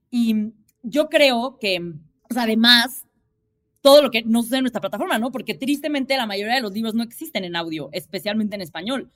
[0.10, 1.94] Y yo creo que,
[2.36, 3.06] además,
[3.82, 5.32] todo lo que no sucede en nuestra plataforma, ¿no?
[5.32, 9.12] Porque tristemente la mayoría de los libros no existen en audio, especialmente en español.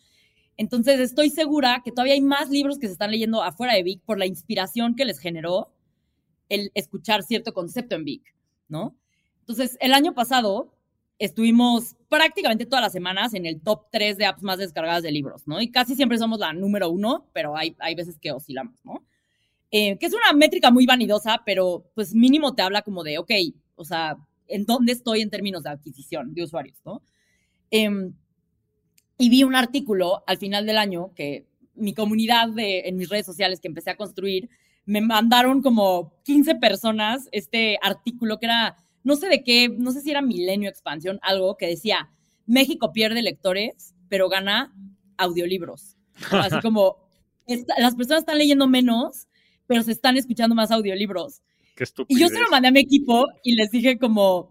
[0.58, 4.02] Entonces estoy segura que todavía hay más libros que se están leyendo afuera de Vic
[4.06, 5.72] por la inspiración que les generó
[6.50, 8.36] el escuchar cierto concepto en Vic,
[8.68, 8.96] ¿no?
[9.40, 10.74] Entonces, el año pasado
[11.18, 15.48] estuvimos prácticamente todas las semanas en el top 3 de apps más descargadas de libros,
[15.48, 15.62] ¿no?
[15.62, 19.06] Y casi siempre somos la número uno, pero hay, hay veces que oscilamos, ¿no?
[19.72, 23.32] Eh, que es una métrica muy vanidosa, pero pues mínimo te habla como de, ok,
[23.76, 27.02] o sea, ¿en dónde estoy en términos de adquisición de usuarios, ¿no?
[27.70, 28.14] Em,
[29.22, 31.46] y vi un artículo al final del año que
[31.76, 34.50] mi comunidad de, en mis redes sociales que empecé a construir,
[34.86, 40.02] me mandaron como 15 personas este artículo que era no sé de qué, no sé
[40.02, 42.10] si era Milenio Expansión, algo que decía,
[42.48, 44.74] México pierde lectores, pero gana
[45.18, 45.98] audiolibros.
[46.32, 46.98] Así como,
[47.78, 49.28] las personas están leyendo menos,
[49.68, 51.42] pero se están escuchando más audiolibros.
[51.76, 54.50] Qué y yo se lo mandé a mi equipo y les dije como,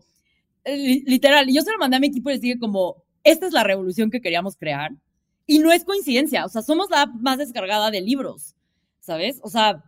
[0.64, 3.52] eh, literal, yo se lo mandé a mi equipo y les dije como, esta es
[3.52, 4.92] la revolución que queríamos crear.
[5.46, 8.54] Y no es coincidencia, o sea, somos la más descargada de libros,
[9.00, 9.40] ¿sabes?
[9.42, 9.82] O sea,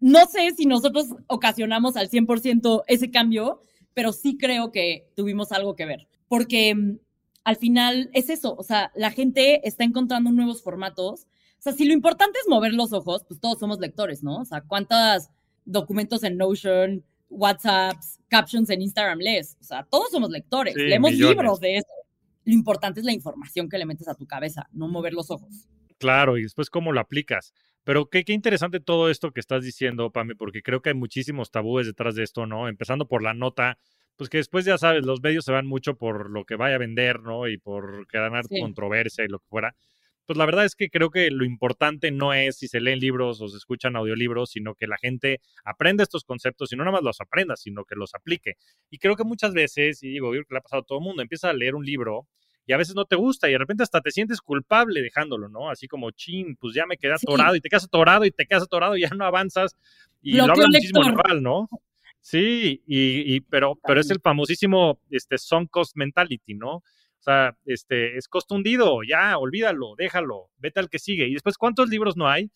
[0.00, 3.62] no sé si nosotros ocasionamos al 100% ese cambio,
[3.94, 6.98] pero sí creo que tuvimos algo que ver, porque mm,
[7.48, 11.22] al final es eso, o sea, la gente está encontrando nuevos formatos.
[11.58, 14.40] O sea, si lo importante es mover los ojos, pues todos somos lectores, ¿no?
[14.40, 15.30] O sea, ¿cuántos
[15.64, 19.56] documentos en Notion, WhatsApps, captions en Instagram lees?
[19.62, 21.88] O sea, todos somos lectores, leemos libros de eso.
[22.48, 25.68] Lo importante es la información que le metes a tu cabeza, no mover los ojos.
[25.98, 27.52] Claro, y después cómo lo aplicas.
[27.84, 31.50] Pero qué, qué interesante todo esto que estás diciendo, Pame, porque creo que hay muchísimos
[31.50, 32.66] tabúes detrás de esto, ¿no?
[32.66, 33.76] Empezando por la nota,
[34.16, 36.78] pues que después ya sabes, los medios se van mucho por lo que vaya a
[36.78, 37.48] vender, ¿no?
[37.48, 39.76] Y por ganar controversia y lo que fuera.
[40.24, 43.42] Pues la verdad es que creo que lo importante no es si se leen libros
[43.42, 47.02] o se escuchan audiolibros, sino que la gente aprenda estos conceptos y no nada más
[47.02, 48.54] los aprenda, sino que los aplique.
[48.88, 50.98] Y creo que muchas veces, y digo, yo creo que le ha pasado a todo
[50.98, 52.26] el mundo, empieza a leer un libro
[52.68, 55.70] y a veces no te gusta y de repente hasta te sientes culpable dejándolo, ¿no?
[55.70, 58.64] Así como, chin, pues ya me quedé atorado y te quedas atorado y te quedas
[58.64, 59.74] atorado y ya no avanzas
[60.20, 61.66] y lo, habla muchísimo Naval, ¿no?
[62.20, 66.74] Sí, y, pero, pero es el famosísimo este, sunk cost mentality, ¿no?
[66.76, 71.26] O sea, este, es costo hundido, ya, olvídalo, déjalo, vete al que sigue.
[71.26, 72.50] Y después, ¿cuántos libros no hay?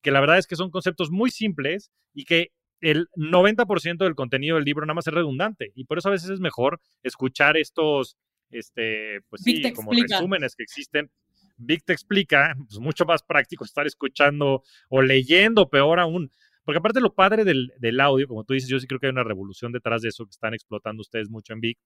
[0.00, 4.56] Que la verdad es que son conceptos muy simples y que el 90% del contenido
[4.56, 5.72] del libro nada más es redundante.
[5.74, 8.16] Y por eso a veces es mejor escuchar estos
[8.50, 11.10] este, pues sí, como resúmenes que existen.
[11.56, 16.30] Vic te explica, pues mucho más práctico estar escuchando o leyendo, peor aún.
[16.64, 19.12] Porque aparte lo padre del, del, audio, como tú dices, yo sí creo que hay
[19.12, 21.78] una revolución detrás de eso que están explotando ustedes mucho en Vic,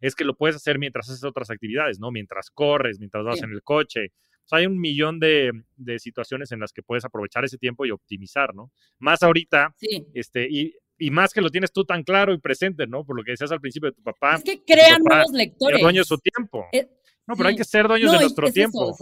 [0.00, 2.10] es que lo puedes hacer mientras haces otras actividades, ¿no?
[2.10, 4.12] Mientras corres, mientras vas en el coche.
[4.44, 7.84] O sea, hay un millón de, de, situaciones en las que puedes aprovechar ese tiempo
[7.84, 8.72] y optimizar, ¿no?
[8.98, 9.76] Más ahorita,
[10.14, 13.04] este, y, y, más que lo tienes tú tan claro y presente, ¿no?
[13.04, 14.36] Por lo que decías al principio de tu papá.
[14.36, 15.76] Es que crean nuevos lectores.
[15.76, 16.66] Es dueño de su tiempo.
[16.72, 16.88] Eh,
[17.26, 18.96] no, pero hay que ser dueños de nuestro tiempo.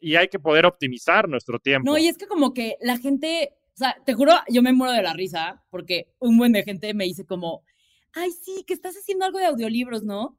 [0.00, 1.90] Y hay que poder optimizar nuestro tiempo.
[1.90, 4.92] No, y es que como que la gente, o sea, te juro, yo me muero
[4.92, 7.64] de la risa porque un buen de gente me dice como,
[8.12, 10.38] ay, sí, que estás haciendo algo de audiolibros, ¿no?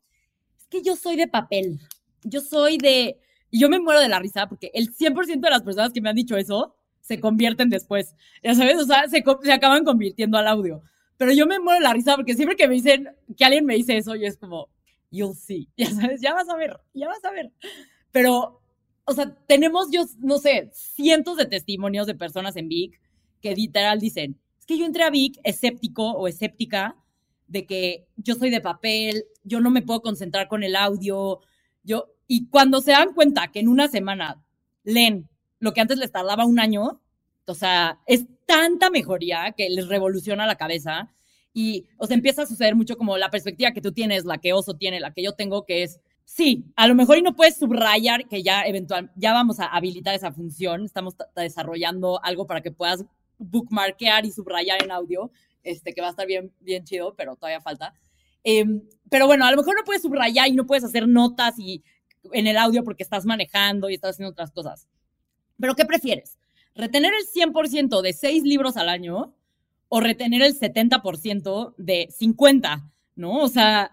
[0.58, 1.80] Es que yo soy de papel,
[2.24, 3.20] yo soy de...
[3.52, 6.10] Y yo me muero de la risa porque el 100% de las personas que me
[6.10, 6.76] han dicho eso
[7.10, 10.84] se convierten después, ya sabes, o sea, se, se acaban convirtiendo al audio.
[11.18, 13.98] Pero yo me muero la risa porque siempre que me dicen, que alguien me dice
[13.98, 14.70] eso, yo es como,
[15.10, 17.52] you'll see, ya sabes, ya vas a ver, ya vas a ver.
[18.12, 18.62] Pero,
[19.06, 23.02] o sea, tenemos, yo no sé, cientos de testimonios de personas en Vic
[23.42, 26.96] que literal dicen, es que yo entré a Vic escéptico o escéptica
[27.48, 31.40] de que yo soy de papel, yo no me puedo concentrar con el audio,
[31.82, 34.44] yo, y cuando se dan cuenta que en una semana
[34.84, 35.28] leen
[35.60, 37.02] lo que antes les tardaba un año,
[37.46, 41.14] o sea, es tanta mejoría que les revoluciona la cabeza
[41.54, 44.76] y os empieza a suceder mucho como la perspectiva que tú tienes, la que Oso
[44.76, 48.28] tiene, la que yo tengo, que es, sí, a lo mejor y no puedes subrayar
[48.28, 53.04] que ya eventual, ya vamos a habilitar esa función, estamos desarrollando algo para que puedas
[53.40, 55.32] bookmarkear y subrayar en audio,
[55.64, 57.94] este, que va a estar bien, bien chido, pero todavía falta.
[58.44, 61.84] Em, pero bueno, a lo mejor no puedes subrayar y no puedes hacer notas y
[62.32, 64.88] en el audio porque estás manejando y estás haciendo otras cosas.
[65.60, 66.38] Pero ¿qué prefieres?
[66.76, 69.34] ¿Retener el 100% de seis libros al año
[69.88, 72.92] o retener el 70% de 50?
[73.16, 73.40] ¿No?
[73.40, 73.92] O sea,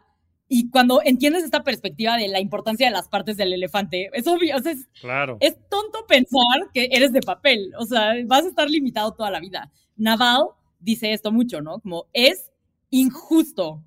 [0.48, 4.56] y cuando entiendes esta perspectiva de la importancia de las partes del elefante, es obvio,
[4.56, 5.38] o sea, es, claro.
[5.40, 9.40] es tonto pensar que eres de papel, o sea, vas a estar limitado toda la
[9.40, 9.72] vida.
[9.96, 11.80] Naval dice esto mucho, ¿no?
[11.80, 12.52] Como es
[12.90, 13.82] injusto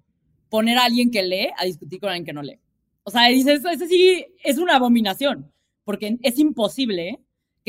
[0.50, 2.60] poner a alguien que lee a discutir con alguien que no lee.
[3.04, 5.52] O sea, dice, eso, sí es una abominación,
[5.86, 7.20] porque es imposible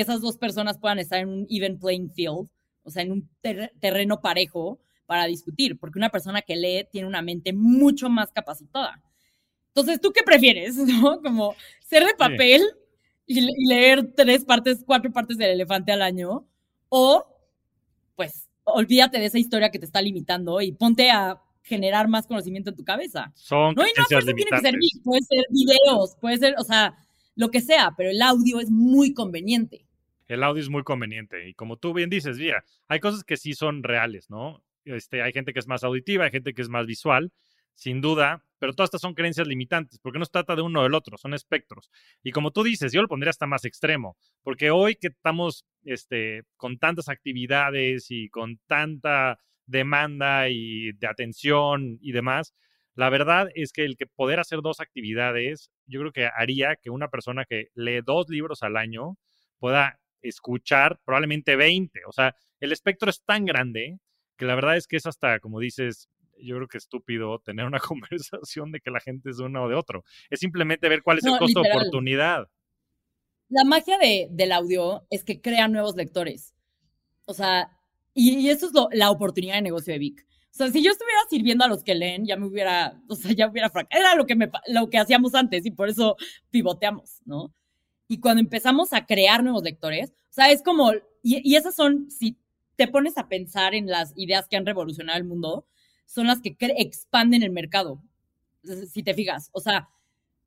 [0.01, 2.49] que esas dos personas puedan estar en un even playing field,
[2.85, 3.29] o sea, en un
[3.81, 9.03] terreno parejo para discutir, porque una persona que lee tiene una mente mucho más capacitada.
[9.69, 10.77] Entonces, ¿tú qué prefieres?
[10.77, 11.21] ¿No?
[11.21, 12.63] Como ser de papel
[13.27, 16.47] y, y leer tres partes, cuatro partes del elefante al año,
[16.89, 17.27] o
[18.17, 22.71] pues olvídate de esa historia que te está limitando y ponte a generar más conocimiento
[22.71, 23.33] en tu cabeza.
[23.35, 24.75] Son no, y no, tiene que ser
[25.05, 26.97] puede ser videos, puede ser, o sea,
[27.35, 29.87] lo que sea, pero el audio es muy conveniente.
[30.31, 33.53] El audio es muy conveniente y como tú bien dices, mira, hay cosas que sí
[33.53, 34.63] son reales, ¿no?
[34.85, 37.33] Este, hay gente que es más auditiva, hay gente que es más visual,
[37.75, 40.83] sin duda, pero todas estas son creencias limitantes, porque no se trata de uno o
[40.85, 41.91] del otro, son espectros.
[42.23, 46.45] Y como tú dices, yo lo pondría hasta más extremo, porque hoy que estamos este,
[46.57, 52.55] con tantas actividades y con tanta demanda y de atención y demás,
[52.95, 56.91] la verdad es que el que poder hacer dos actividades, yo creo que haría que
[56.91, 59.17] una persona que lee dos libros al año
[59.59, 62.01] pueda escuchar probablemente 20.
[62.07, 63.99] O sea, el espectro es tan grande
[64.37, 66.09] que la verdad es que es hasta, como dices,
[66.43, 69.65] yo creo que es estúpido tener una conversación de que la gente es de uno
[69.65, 70.05] o de otro.
[70.31, 72.49] Es simplemente ver cuál es el costo de oportunidad.
[73.49, 76.55] La magia de, del audio es que crea nuevos lectores.
[77.27, 77.71] O sea,
[78.15, 80.27] y, eso es la oportunidad de negocio de Vic.
[80.53, 83.33] O sea, si yo estuviera sirviendo a los que leen, ya me hubiera, o sea,
[83.33, 86.17] ya hubiera Era lo que, me, lo que hacíamos antes y por eso
[86.51, 87.55] pivoteamos, ¿no?
[88.11, 90.93] Y cuando empezamos a crear nuevos lectores, o sea, es como,
[91.23, 92.37] y, y esas son, si
[92.75, 95.65] te pones a pensar en las ideas que han revolucionado el mundo,
[96.07, 98.03] son las que expanden el mercado,
[98.93, 99.49] si te fijas.
[99.53, 99.89] O sea,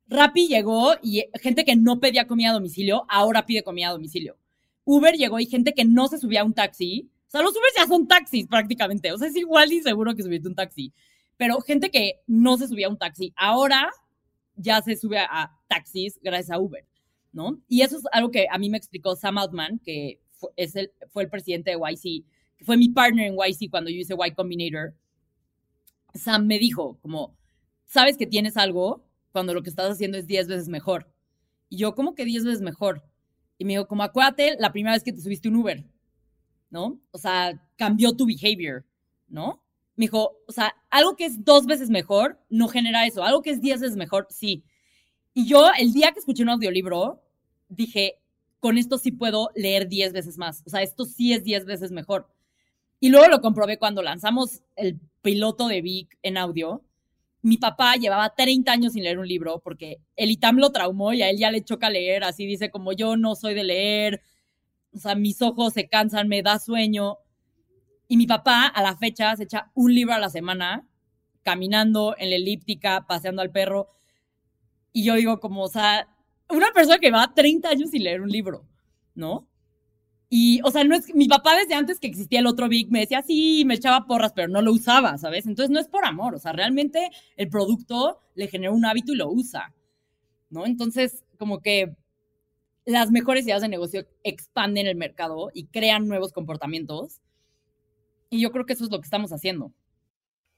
[0.08, 4.36] Rappi llegó y gente que no pedía comida a domicilio, ahora pide comida a domicilio.
[4.84, 7.74] Uber llegó y gente que no se subía a un taxi, o sea, los Ubers
[7.76, 10.92] ya son taxis prácticamente, o sea, es igual y seguro que subirte un taxi.
[11.38, 13.90] Pero gente que no se subía a un taxi, ahora
[14.56, 16.84] ya se sube a, taxis gracias a Uber,
[17.34, 17.60] ¿no?
[17.68, 20.92] Y eso es algo que a mí me explicó Sam Altman, que fue, es el,
[21.10, 22.24] fue el presidente de YC,
[22.56, 24.94] que fue mi partner en YC cuando yo hice Y Combinator
[26.14, 27.36] Sam me dijo, como,
[27.86, 31.12] sabes que tienes algo cuando lo que estás haciendo es 10 veces mejor.
[31.68, 33.04] Y yo, ¿cómo que 10 veces mejor?
[33.58, 35.84] Y me dijo, como, acuérdate la primera vez que te subiste un Uber,
[36.70, 37.00] ¿no?
[37.10, 38.86] O sea, cambió tu behavior,
[39.26, 39.60] ¿no?
[39.96, 43.50] Me dijo, o sea, algo que es dos veces mejor no genera eso, algo que
[43.50, 44.64] es 10 veces mejor, sí.
[45.32, 47.23] Y yo, el día que escuché un audiolibro,
[47.76, 48.18] dije,
[48.60, 50.62] con esto sí puedo leer 10 veces más.
[50.66, 52.28] O sea, esto sí es 10 veces mejor.
[53.00, 56.82] Y luego lo comprobé cuando lanzamos el piloto de Vic en audio.
[57.42, 61.20] Mi papá llevaba 30 años sin leer un libro porque el ITAM lo traumó y
[61.20, 62.24] a él ya le choca leer.
[62.24, 64.22] Así dice, como yo no soy de leer,
[64.94, 67.18] o sea, mis ojos se cansan, me da sueño.
[68.08, 70.88] Y mi papá a la fecha se echa un libro a la semana
[71.42, 73.90] caminando en la elíptica, paseando al perro.
[74.92, 76.08] Y yo digo, como, o sea,
[76.48, 78.66] una persona que va 30 años sin leer un libro,
[79.14, 79.48] ¿no?
[80.28, 83.00] Y, o sea, no es, mi papá desde antes que existía el otro Big me
[83.00, 85.46] decía, sí, me echaba porras, pero no lo usaba, ¿sabes?
[85.46, 89.16] Entonces no es por amor, o sea, realmente el producto le generó un hábito y
[89.16, 89.72] lo usa,
[90.50, 90.66] ¿no?
[90.66, 91.94] Entonces, como que
[92.84, 97.20] las mejores ideas de negocio expanden el mercado y crean nuevos comportamientos.
[98.28, 99.72] Y yo creo que eso es lo que estamos haciendo.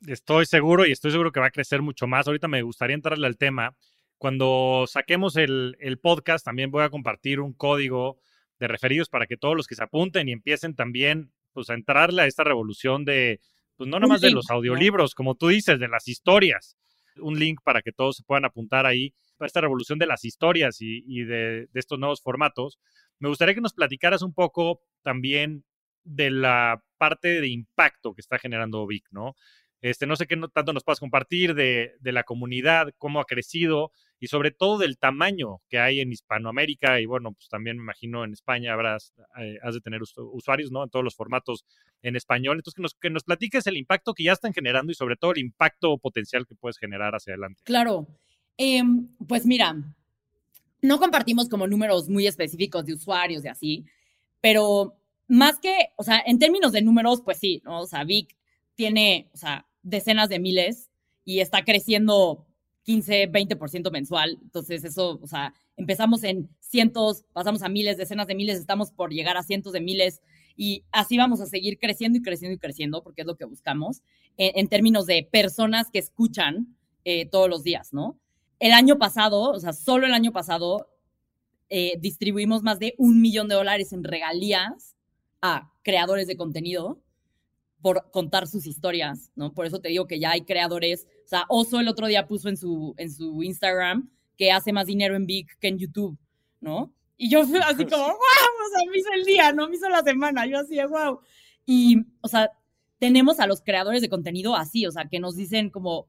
[0.07, 2.27] Estoy seguro y estoy seguro que va a crecer mucho más.
[2.27, 3.77] Ahorita me gustaría entrarle al tema.
[4.19, 8.19] Cuando saquemos el, el podcast, también voy a compartir un código
[8.59, 12.23] de referidos para que todos los que se apunten y empiecen también pues a entrarle
[12.23, 13.41] a esta revolución de,
[13.77, 16.77] pues no nomás de los audiolibros, como tú dices, de las historias.
[17.17, 20.79] Un link para que todos se puedan apuntar ahí para esta revolución de las historias
[20.81, 22.79] y, de, de, estos nuevos formatos.
[23.19, 25.65] Me gustaría que nos platicaras un poco también
[26.05, 29.35] de la parte de impacto que está generando Vic, ¿no?
[29.81, 33.93] Este, no sé qué tanto nos puedas compartir de, de, la comunidad, cómo ha crecido
[34.19, 38.25] y sobre todo del tamaño que hay en Hispanoamérica y bueno, pues también me imagino
[38.25, 40.85] en España habrás, eh, has de tener usuarios, ¿no?
[40.85, 41.65] En todos los formatos
[42.03, 42.57] en español.
[42.57, 45.33] Entonces, que nos, que nos platiques el impacto que ya están generando y sobre todo
[45.33, 47.61] el impacto potencial que puedes generar hacia adelante.
[47.65, 48.07] Claro.
[48.57, 49.77] Em, pues mira,
[50.81, 53.85] no compartimos como números muy específicos de usuarios y así,
[54.41, 54.97] pero
[55.29, 57.81] más que, o sea, en términos de números, pues sí, ¿no?
[57.81, 58.35] O sea, Vic
[58.75, 60.91] tiene, o sea, decenas de miles
[61.25, 62.46] y está creciendo
[62.87, 64.39] 15, 20% mensual.
[64.43, 69.11] Entonces, eso, o sea, empezamos en cientos, pasamos a miles, decenas de miles, estamos por
[69.11, 70.23] llegar a cientos de miles
[70.57, 74.03] y así vamos a seguir creciendo y creciendo y creciendo porque es lo que buscamos
[74.37, 78.19] en, términos de personas que escuchan eh, todos los días, ¿no?
[78.61, 80.89] El año pasado, o sea, solo el año pasado,
[81.69, 84.95] eh, distribuimos más de un millón de dólares en regalías
[85.43, 87.01] a creadores de contenido
[87.83, 89.53] por contar sus historias, ¿no?
[89.53, 92.49] Por eso te digo que ya hay creadores, o sea, Oso el otro día puso
[92.49, 96.17] en su, en su Instagram que hace más dinero en Big que en YouTube,
[96.61, 96.93] ¿no?
[97.17, 99.89] Y yo fui así como, wow, o sea, me hizo el día, no me hizo
[99.89, 101.19] la semana, yo así, wow.
[101.67, 102.53] Y, o sea,
[103.01, 106.07] tenemos a los creadores de contenido así, o sea, que nos dicen como,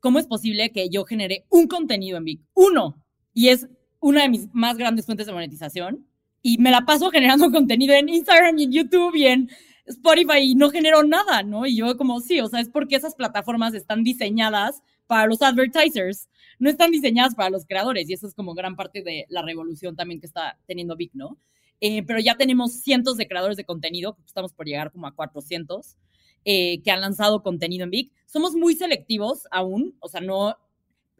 [0.00, 2.40] ¿cómo es posible que yo genere un contenido en Big?
[2.54, 3.00] Uno,
[3.32, 3.68] y es
[4.00, 6.04] una de mis más grandes fuentes de monetización,
[6.42, 9.50] y me la paso generando contenido en Instagram y en YouTube y en
[9.92, 11.66] Spotify y no generó nada, ¿no?
[11.66, 16.28] Y yo como, sí, o sea, es porque esas plataformas están diseñadas para los advertisers,
[16.58, 19.96] no están diseñadas para los creadores y eso es como gran parte de la revolución
[19.96, 21.38] también que está teniendo Vic, ¿no?
[21.80, 25.96] Eh, pero ya tenemos cientos de creadores de contenido, estamos por llegar como a 400,
[26.44, 28.12] eh, que han lanzado contenido en Vic.
[28.26, 30.56] Somos muy selectivos aún, o sea, no,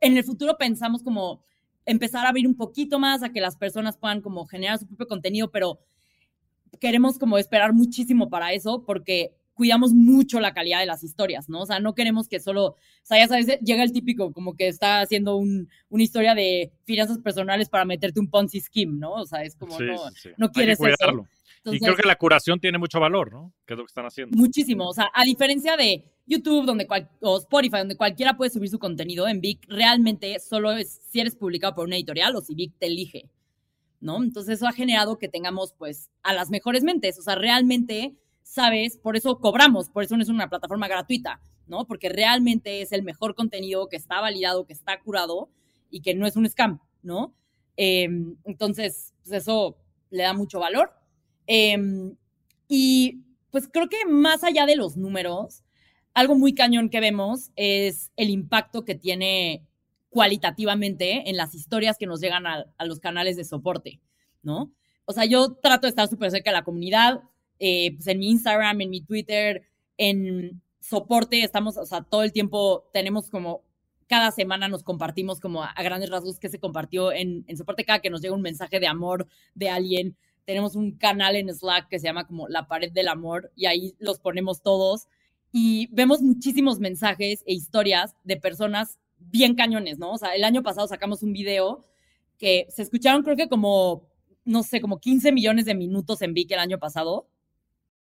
[0.00, 1.44] en el futuro pensamos como
[1.84, 5.08] empezar a abrir un poquito más a que las personas puedan como generar su propio
[5.08, 5.80] contenido, pero
[6.80, 11.62] queremos como esperar muchísimo para eso porque cuidamos mucho la calidad de las historias, ¿no?
[11.62, 14.68] O sea, no queremos que solo, o sea, ya sabes, llega el típico como que
[14.68, 19.12] está haciendo un, una historia de finanzas personales para meterte un Ponzi scheme, ¿no?
[19.12, 19.96] O sea, es como no,
[20.36, 21.28] no quieres eso.
[21.66, 23.52] y creo que la curación tiene mucho valor, ¿no?
[23.66, 24.36] Que es lo que están haciendo.
[24.36, 26.86] Muchísimo, o sea, a diferencia de YouTube donde
[27.20, 31.36] o Spotify, donde cualquiera puede subir su contenido, en Vic realmente solo es si eres
[31.36, 33.28] publicado por una editorial o si Vic te elige.
[34.02, 34.22] ¿No?
[34.22, 38.98] Entonces eso ha generado que tengamos pues a las mejores mentes, o sea, realmente, sabes,
[38.98, 41.86] por eso cobramos, por eso no es una plataforma gratuita, ¿no?
[41.86, 45.48] Porque realmente es el mejor contenido que está validado, que está curado
[45.88, 47.32] y que no es un scam, ¿no?
[47.76, 49.76] Em, entonces, pues eso
[50.10, 50.92] le da mucho valor.
[51.46, 52.16] Em,
[52.68, 55.62] y pues creo que más allá de los números,
[56.12, 59.64] algo muy cañón que vemos es el impacto que tiene
[60.12, 63.98] cualitativamente en las historias que nos llegan a, los canales de soporte,
[64.42, 64.70] ¿no?
[65.06, 67.22] O sea, yo trato de estar súper cerca de la comunidad,
[67.58, 69.62] eh, pues en mi Instagram, en mi Twitter,
[69.96, 73.64] en soporte, estamos, o sea, todo el tiempo tenemos como,
[74.06, 78.00] cada semana nos compartimos como a, grandes rasgos que se compartió en, en soporte, cada
[78.00, 81.98] que nos llega un mensaje de amor de alguien, tenemos un canal en Slack que
[81.98, 85.08] se llama como La Pared del Amor y ahí los ponemos todos
[85.52, 88.98] y vemos muchísimos mensajes e historias de personas
[89.30, 90.12] bien cañones, ¿no?
[90.12, 91.84] O sea, el año pasado sacamos un video
[92.38, 94.08] que se escucharon creo que como,
[94.44, 97.28] no sé, como 15 millones de minutos en Vic el año pasado.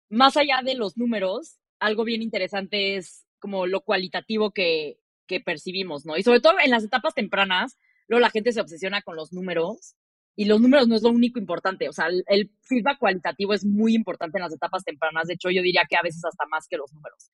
[0.08, 6.04] Más allá de los números, algo bien interesante es como lo cualitativo que, que percibimos,
[6.06, 6.16] ¿no?
[6.16, 9.94] Y sobre todo en las etapas tempranas, luego la gente se obsesiona con los números
[10.36, 13.64] y los números no es lo único importante, o sea, el, el, feedback cualitativo es
[13.64, 16.66] muy importante en las etapas tempranas, de hecho yo diría que a veces hasta más
[16.66, 17.30] que los números.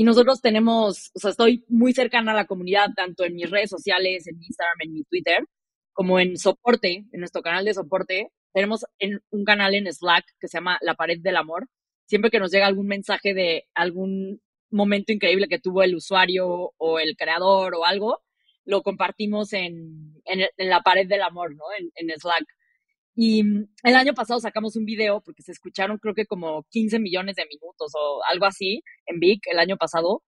[0.00, 3.68] Y nosotros tenemos, o sea, estoy muy cercana a la comunidad, tanto en mis redes
[3.68, 5.44] sociales, en Instagram, en mi Twitter,
[5.92, 8.30] como en soporte, en nuestro canal de soporte.
[8.54, 11.68] Tenemos en, un canal en Slack que se llama La Pared del Amor.
[12.06, 14.40] Siempre que nos llega algún mensaje de algún
[14.70, 18.22] momento increíble que tuvo el usuario o el creador o algo,
[18.64, 21.64] lo compartimos en, en, la pared del amor, ¿no?
[21.78, 22.46] En, en, Slack.
[23.22, 23.42] Y
[23.82, 27.44] el año pasado sacamos un video porque se escucharon creo que como 15 millones de
[27.44, 30.22] minutos o algo así en Vic el año pasado.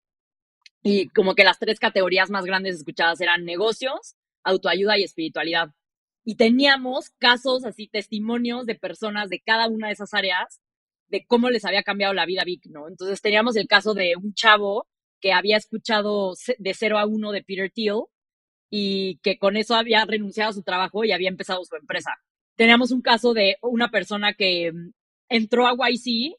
[0.83, 5.69] Y como que las tres categorías más grandes escuchadas eran negocios, autoayuda y espiritualidad.
[6.25, 10.59] Y teníamos casos así, testimonios de personas de cada una de esas áreas
[11.07, 12.89] de cómo les había cambiado la vida a Vic, ¿no?
[12.89, 14.89] Entonces teníamos el caso de un chavo
[15.21, 18.01] que había escuchado de 0 a 1 de Peter Thiel
[18.69, 22.11] y que con eso había renunciado a su trabajo y había empezado su empresa.
[22.61, 24.91] Teníamos un caso de una persona que mm,
[25.29, 26.35] entró a YC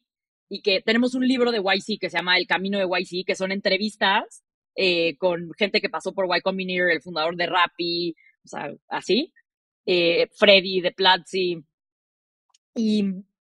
[0.49, 3.35] y que tenemos un libro de YC que se llama El Camino de YC, que
[3.35, 4.45] son entrevistas
[4.77, 8.15] eh, con gente que pasó por Y Combinator, el fundador de Rappi,
[8.45, 9.33] o sea, así,
[9.85, 11.65] eh, Freddy de Platzi.
[12.77, 13.05] Y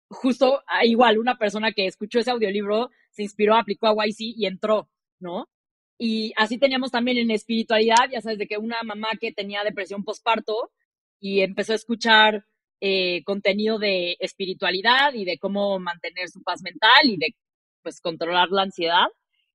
[0.08, 4.46] justo ah, igual una persona que escuchó ese audiolibro se inspiró, aplicó a YC y
[4.46, 5.48] entró, ¿no?
[5.96, 10.02] Y así teníamos también en espiritualidad, ya sabes, de que una mamá que tenía depresión
[10.02, 10.72] postparto
[11.20, 12.44] y empezó a escuchar
[12.86, 17.34] eh, contenido de espiritualidad y de cómo mantener su paz mental y de
[17.82, 19.06] pues controlar la ansiedad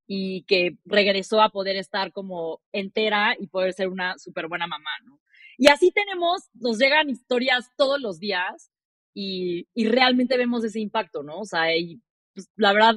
[0.07, 4.89] y que regresó a poder estar como entera y poder ser una súper buena mamá,
[5.05, 5.19] ¿no?
[5.59, 8.71] Y así tenemos, nos llegan historias todos los días
[9.13, 11.41] y, y realmente vemos ese impacto, ¿no?
[11.41, 12.01] O sea, y,
[12.33, 12.95] pues, la verdad,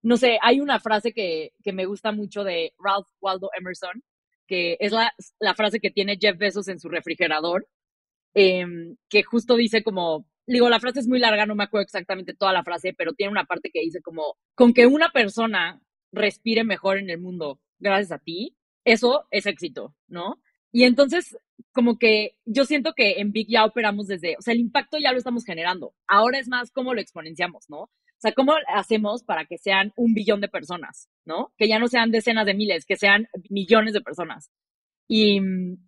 [0.00, 4.02] no sé, hay una frase que, que, me gusta mucho de Ralph Waldo Emerson,
[4.46, 7.68] que es la, la frase que tiene Jeff Bezos en su refrigerador,
[8.36, 8.66] eh,
[9.08, 12.52] que justo dice como, digo, la frase es muy larga, no me acuerdo exactamente toda
[12.52, 15.80] la frase, pero tiene una parte que dice como, con que una persona
[16.12, 20.40] respire mejor en el mundo gracias a ti, eso es éxito, ¿no?
[20.70, 21.38] Y entonces,
[21.72, 25.12] como que yo siento que en Big ya operamos desde, o sea, el impacto ya
[25.12, 25.94] lo estamos generando.
[26.06, 27.84] Ahora es más cómo lo exponenciamos, ¿no?
[27.84, 31.54] O sea, ¿cómo hacemos para que sean un billón de personas, ¿no?
[31.56, 34.50] Que ya no sean decenas de miles, que sean millones de personas.
[35.08, 35.85] Y mm,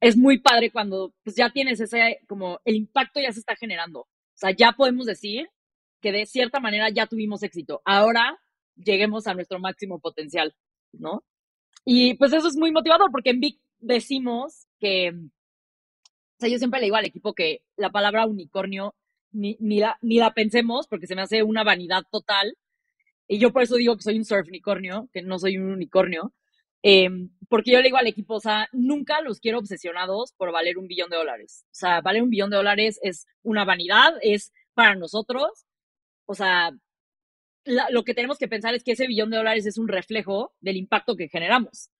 [0.00, 4.00] es muy padre cuando pues ya tienes ese, como el impacto ya se está generando.
[4.00, 5.48] O sea, ya podemos decir
[6.00, 7.82] que de cierta manera ya tuvimos éxito.
[7.84, 8.38] Ahora
[8.76, 10.54] lleguemos a nuestro máximo potencial,
[10.92, 11.24] ¿no?
[11.84, 16.80] Y pues eso es muy motivador porque en Big decimos que, o sea, yo siempre
[16.80, 18.94] le digo al equipo que la palabra unicornio
[19.32, 22.56] ni, ni, la, ni la pensemos porque se me hace una vanidad total.
[23.28, 26.32] Y yo por eso digo que soy un surf unicornio, que no soy un unicornio.
[26.88, 30.78] Em, porque yo le digo al equipo, o sea, nunca los quiero obsesionados por valer
[30.78, 31.64] un billón de dólares.
[31.72, 35.66] O sea, valer un billón de dólares es una vanidad, es para nosotros.
[36.26, 36.70] O sea,
[37.64, 40.76] lo que tenemos que pensar es que ese billón de dólares es un reflejo del
[40.76, 41.90] impacto que generamos.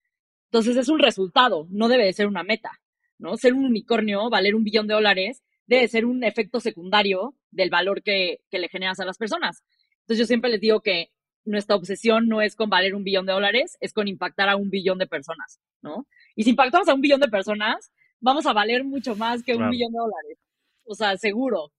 [0.53, 2.71] Entonces es un resultado, no debe de ser una meta,
[3.19, 3.37] ¿no?
[3.37, 8.05] Ser un unicornio, valer un billón de dólares, debe ser un efecto secundario del valor
[8.05, 9.65] que, que le generas a las personas.
[10.03, 11.11] Entonces yo siempre les digo que
[11.47, 14.71] nuestra obsesión no es con valer un billón de dólares, es con impactar a un
[14.71, 16.07] billón de personas, ¿no?
[16.35, 19.71] Y si impactamos a un billón de personas, vamos a valer mucho más que un
[19.71, 20.39] billón de dólares.
[20.85, 21.73] O sea, seguro.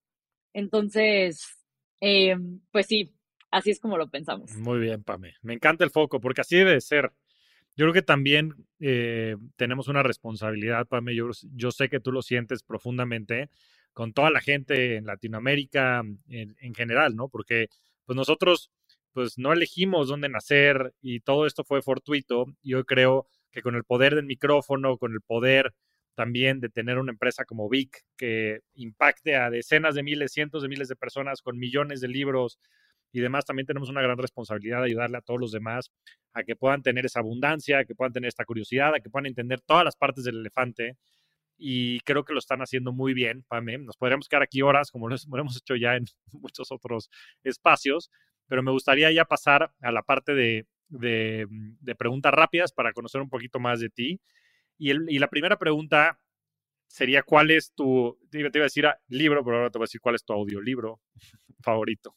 [0.52, 1.46] Entonces,
[2.00, 2.36] eh,
[2.72, 3.14] pues sí,
[3.50, 4.54] Así es como lo pensamos.
[4.56, 5.34] Muy bien, Pame.
[5.42, 7.12] Me encanta el foco, porque así debe ser.
[7.76, 11.14] Yo creo que también eh, tenemos una responsabilidad, Pame.
[11.14, 13.48] Yo, yo, sé que tú lo sientes profundamente
[13.92, 17.28] con toda la gente en Latinoamérica en, en, general, ¿no?
[17.28, 17.68] Porque
[18.04, 18.70] pues nosotros
[19.18, 22.46] pues no elegimos dónde nacer y todo esto fue fortuito.
[22.62, 25.74] Yo creo que con el poder del micrófono, con el poder
[26.14, 30.68] también de tener una empresa como Vic que impacte a decenas de miles, cientos de
[30.68, 32.60] miles de personas con millones de libros,
[33.12, 35.90] y demás, también tenemos una gran responsabilidad de ayudarle a todos los demás
[36.32, 39.26] a que puedan tener esa abundancia, a que puedan tener esta curiosidad, a que puedan
[39.26, 40.96] entender todas las partes del elefante.
[41.58, 43.78] Y creo que lo están haciendo muy bien, Pame.
[43.78, 47.10] Nos podríamos quedar aquí horas, como lo hemos hecho ya en muchos otros
[47.42, 48.10] espacios,
[48.46, 53.20] pero me gustaría ya pasar a la parte de, de, de preguntas rápidas para conocer
[53.20, 54.20] un poquito más de ti.
[54.78, 56.18] Y, el, y la primera pregunta
[56.86, 60.00] sería, ¿cuál es tu, te iba a decir libro, pero ahora te voy a decir
[60.00, 61.00] cuál es tu audiolibro
[61.62, 62.14] favorito?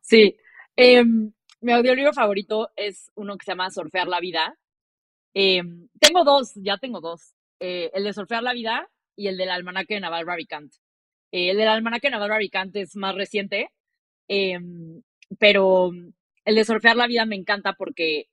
[0.00, 0.36] sí.
[0.76, 1.04] Eh,
[1.60, 4.58] mi audiolibro favorito es uno que se llama Surfear la Vida.
[5.34, 5.62] Eh,
[6.00, 7.34] tengo dos, ya tengo dos.
[7.60, 10.72] Eh, el de Surfear la Vida y el del Almanaque de Naval Ravikant.
[11.32, 13.70] Eh, el del Almanaque de Naval Ravikant es más reciente,
[14.28, 15.02] em,
[15.38, 15.90] pero
[16.44, 18.28] el de Surfear la Vida me encanta porque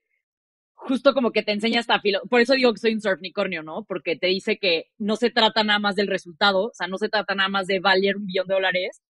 [0.81, 2.21] justo como que te enseña esta filo.
[2.29, 3.85] Por eso digo que soy un surfnicornio, ¿no?
[3.85, 7.09] Porque te dice que no se trata nada más del resultado, o sea, no se
[7.09, 9.01] trata nada más de valer un billón de dólares,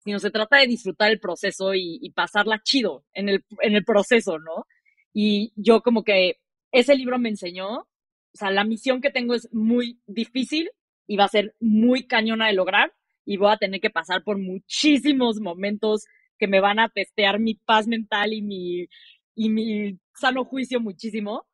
[0.00, 4.38] sino se trata de disfrutar el proceso y, pasarla chido en el, en el proceso,
[4.38, 4.66] ¿no?
[5.12, 6.38] Y yo como que
[6.72, 7.86] ese libro me enseñó, o
[8.34, 10.70] sea, la misión que tengo es muy difícil
[11.06, 12.92] y va a ser muy cañona de lograr
[13.24, 16.04] y voy a tener que pasar por muchísimos momentos
[16.38, 18.88] que me van a testear mi paz mental y mi,
[19.34, 21.46] y mi sano juicio muchísimo.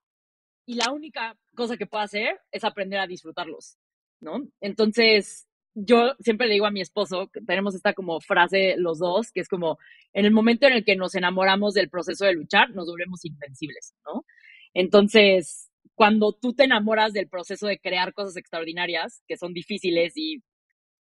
[0.67, 3.79] Y la única cosa que puedo hacer es aprender a disfrutarlos,
[4.21, 4.47] ¿no?
[4.61, 9.31] Entonces, yo siempre le digo a mi esposo, que tenemos esta como frase los dos,
[9.31, 9.79] que es como,
[10.13, 13.95] en el momento en el que nos enamoramos del proceso de luchar, nos volvemos invencibles,
[14.07, 14.25] ¿no?
[14.79, 20.43] Entonces, cuando tú te enamoras del proceso de crear cosas extraordinarias, que son difíciles y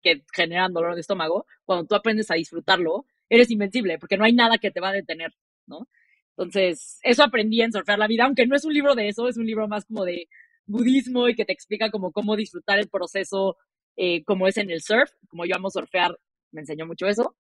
[0.02, 4.32] que generan dolor de estómago, cuando tú aprendes a disfrutarlo, eres invencible, porque no hay
[4.32, 5.34] nada que te va a detener,
[5.66, 5.88] ¿no?
[6.30, 9.36] Entonces, eso aprendí en Surfear la Vida, aunque no es un libro de eso, es
[9.36, 10.26] un libro más como de
[10.64, 13.58] budismo y que te explica como cómo disfrutar el proceso
[13.96, 16.18] eh, como es en el surf, como yo amo surfear,
[16.50, 17.36] me enseñó mucho eso.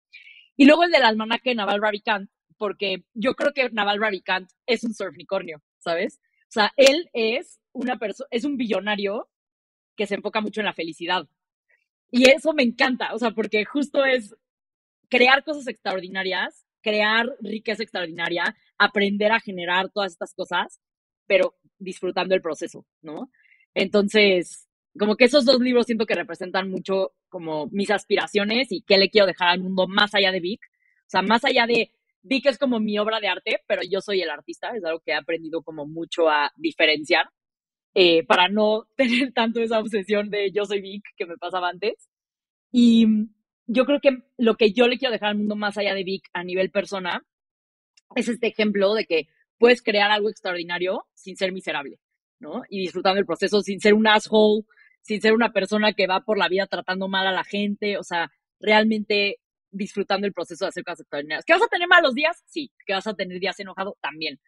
[0.54, 2.28] Y luego el del almanaque de Naval Ravikant,
[2.58, 6.20] porque yo creo que Naval Ravikant es un surfnicornio, ¿sabes?
[6.48, 9.28] O sea, él es una persona, es un billonario
[9.96, 11.28] que se enfoca mucho en la felicidad.
[12.10, 14.34] Y eso me encanta, o sea, porque justo es
[15.08, 20.80] crear cosas extraordinarias, crear riqueza extraordinaria, aprender a generar todas estas cosas,
[21.26, 23.30] pero disfrutando el proceso, ¿no?
[23.74, 24.68] Entonces,
[24.98, 29.10] como que esos dos libros siento que representan mucho como mis aspiraciones y qué le
[29.10, 30.60] quiero dejar al mundo más allá de Vic.
[31.00, 31.92] O sea, más allá de
[32.26, 35.12] Vic es como mi obra de arte, pero yo soy el artista, es algo que
[35.12, 37.28] he aprendido como mucho a diferenciar
[37.94, 42.08] eh, para no tener tanto esa obsesión de yo soy Vic que me pasaba antes.
[42.72, 43.06] Y
[43.66, 46.28] yo creo que lo que yo le quiero dejar al mundo más allá de Vic
[46.32, 47.24] a nivel persona
[48.14, 51.98] es este ejemplo de que puedes crear algo extraordinario sin ser miserable,
[52.40, 52.62] ¿no?
[52.68, 54.64] Y disfrutando el proceso sin ser un asshole,
[55.00, 58.02] sin ser una persona que va por la vida tratando mal a la gente, o
[58.02, 59.38] sea, realmente
[59.70, 61.44] disfrutando el proceso de hacer cosas extraordinarias.
[61.44, 62.42] ¿Que vas a tener malos días?
[62.46, 62.70] Sí.
[62.86, 63.96] ¿Que vas a tener días enojado?
[64.00, 64.40] También.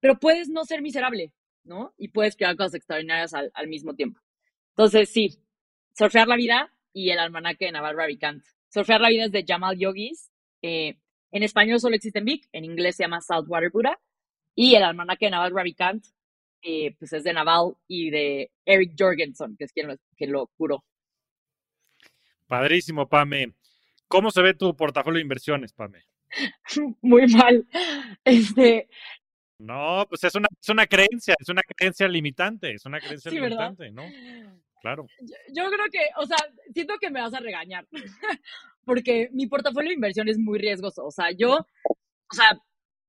[0.00, 1.32] Pero puedes no ser miserable,
[1.64, 1.94] ¿no?
[1.96, 4.20] Y puedes crear cosas extraordinarias al, mismo tiempo.
[4.70, 5.38] Entonces, sí,
[5.94, 8.44] surfear la vida y el almanaque de Naval Ravikant.
[8.68, 10.30] Surfear la vida es de Jamal Yogis.
[10.62, 10.98] Eh,
[11.32, 13.98] en español solo existe en Vic, en inglés se llama Saltwater Buddha.
[14.54, 16.04] Y el almanaque de Naval Ravikant,
[16.62, 20.46] eh, pues es de Naval y de Eric Jorgensen, que es quien lo, quien lo
[20.56, 20.84] curó.
[22.46, 23.54] Padrísimo, Pame.
[24.08, 26.04] ¿Cómo se ve tu portafolio de inversiones, Pame?
[27.02, 27.66] Muy mal.
[28.24, 28.88] Este.
[29.58, 33.90] No, pues es una, es una creencia, es una creencia limitante, es una creencia limitante,
[33.90, 34.02] ¿no?
[34.82, 35.06] Claro.
[35.52, 36.36] Yo, creo que, o sea,
[36.74, 37.86] siento que me vas a regañar,
[38.84, 41.04] porque mi portafolio de inversión es muy riesgoso.
[41.06, 42.58] O sea, yo, o sea,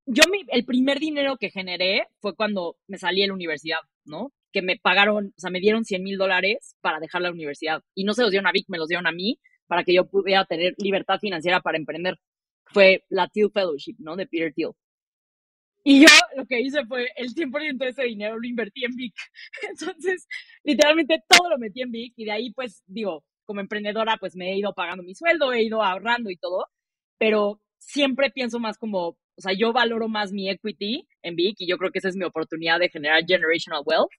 [0.06, 4.32] yo mi, el primer dinero que generé fue cuando me salí de la universidad, ¿no?
[4.54, 7.84] Que me pagaron, o sea, me dieron 100 mil dólares para dejar la universidad.
[7.94, 9.38] Y no se los dieron a Vic, me los dieron a mí
[9.68, 12.18] para que yo pudiera tener libertad financiera para emprender.
[12.66, 14.16] Fue la Teal Fellowship, ¿no?
[14.16, 14.72] De Peter Thiel.
[15.84, 19.16] Y yo lo que hice fue el 100% de ese dinero lo invertí en Vic.
[19.70, 20.28] Entonces,
[20.64, 24.52] literalmente todo lo metí en Vic y de ahí, pues, digo, como emprendedora, pues me
[24.52, 26.66] he ido pagando mi sueldo, he ido ahorrando y todo,
[27.18, 31.68] pero siempre pienso más como, o sea, yo valoro más mi equity en Vic y
[31.68, 34.12] yo creo que esa es mi oportunidad de generar generational wealth.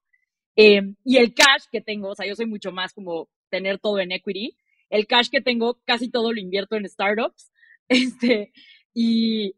[0.57, 3.99] Em, y el cash que tengo, o sea, yo soy mucho más como tener todo
[4.01, 4.57] en equity.
[4.91, 7.53] El cash que tengo, casi todo lo invierto en startups.
[7.91, 8.53] Este,
[8.93, 9.55] y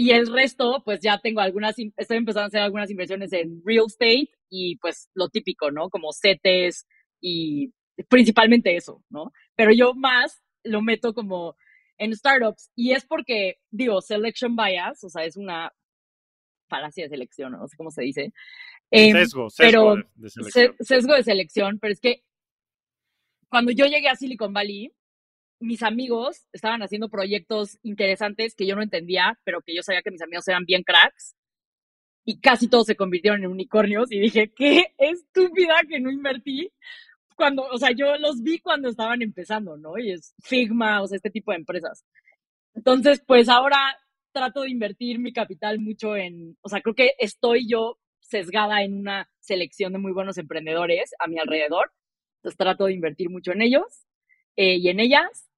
[0.00, 3.84] y el resto, pues ya tengo algunas, estoy empezando a hacer algunas inversiones en real
[3.86, 5.90] estate y pues lo típico, ¿no?
[5.90, 6.86] Como CETES
[7.20, 7.74] y
[8.08, 9.30] principalmente eso, ¿no?
[9.56, 11.54] Pero yo más lo meto como
[11.98, 15.70] en startups y es porque, digo, selection bias, o sea, es una
[16.70, 18.32] falacia de selección, no sé cómo se dice.
[18.90, 20.76] Em, sesgo, sesgo de selección.
[20.80, 22.22] Sesgo de selección, pero es que
[23.50, 24.92] cuando yo llegué a Silicon Valley,
[25.60, 30.10] mis amigos estaban haciendo proyectos interesantes que yo no entendía, pero que yo sabía que
[30.10, 31.36] mis amigos eran bien cracks.
[32.24, 34.10] Y casi todos se convirtieron en unicornios.
[34.12, 36.72] Y dije, qué estúpida que no invertí.
[37.36, 39.98] Cuando, o sea, yo los vi cuando estaban empezando, ¿no?
[39.98, 42.04] Y es Figma, o sea, este tipo de empresas.
[42.74, 43.98] Entonces, pues ahora
[44.32, 48.98] trato de invertir mi capital mucho en, o sea, creo que estoy yo sesgada en
[48.98, 51.92] una selección de muy buenos emprendedores a mi alrededor.
[52.40, 54.06] Entonces trato de invertir mucho en ellos
[54.56, 55.48] eh, y en ellas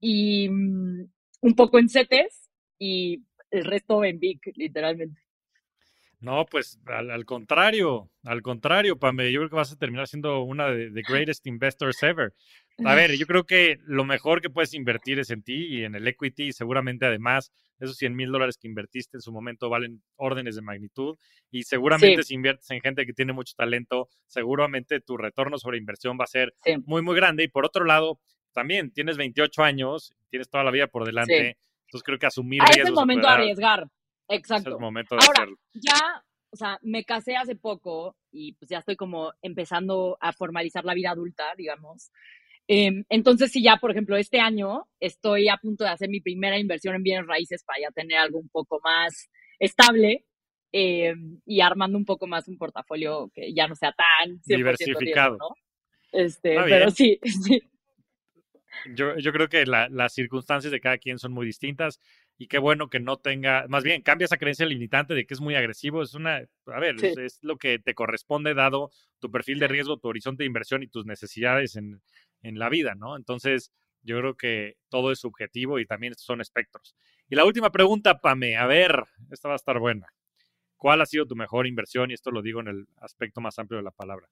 [0.00, 1.10] y mm,
[1.42, 5.20] un poco en CETES y el resto en Vic, literalmente.
[6.20, 10.68] No, pues al, contrario, al contrario, Pame, yo creo que vas a terminar siendo una
[10.68, 12.34] de the greatest investors ever.
[12.84, 15.94] A ver, yo creo que lo mejor que puedes invertir es en ti y en
[15.94, 20.02] el equity, y seguramente además esos 100 mil dólares que invertiste en su momento valen
[20.16, 21.16] órdenes de magnitud
[21.50, 26.18] y seguramente si inviertes en gente que tiene mucho talento, seguramente tu retorno sobre inversión
[26.20, 27.44] va a ser muy, muy grande.
[27.44, 28.20] Y por otro lado,
[28.52, 31.56] también tienes 28 años, tienes toda la vida por delante,
[31.86, 33.86] entonces creo que asumir ah, Es el momento de arriesgar,
[34.30, 34.70] exacto.
[34.70, 38.78] Es el momento de Ahora, ya, o sea, me casé hace poco y pues ya
[38.78, 42.10] estoy como empezando a formalizar la vida adulta, digamos.
[42.66, 46.58] Em, entonces, sí, ya, por ejemplo, este año estoy a punto de hacer mi primera
[46.58, 49.28] inversión en bienes raíces para ya tener algo un poco más
[49.58, 50.24] estable
[50.72, 55.36] em, y armando un poco más un portafolio que ya no sea tan diversificado.
[55.36, 55.48] ¿no?
[56.12, 57.60] Este, pero sí, sí.
[58.94, 61.98] Yo, yo creo que las circunstancias de cada quien son muy distintas
[62.40, 65.42] y qué bueno que no tenga, más bien cambia esa creencia limitante de que es
[65.42, 69.68] muy agresivo, es una, a ver, es, lo que te corresponde dado tu perfil de
[69.68, 72.00] riesgo, tu horizonte de inversión y tus necesidades en,
[72.40, 73.18] en la vida, ¿no?
[73.18, 76.96] Entonces, yo creo que todo es subjetivo y también son espectros.
[77.28, 80.06] Y la última pregunta, Pame, a ver, esta va a estar buena.
[80.78, 82.10] ¿Cuál ha sido tu mejor inversión?
[82.10, 84.30] Y esto lo digo en el aspecto más amplio de la palabra.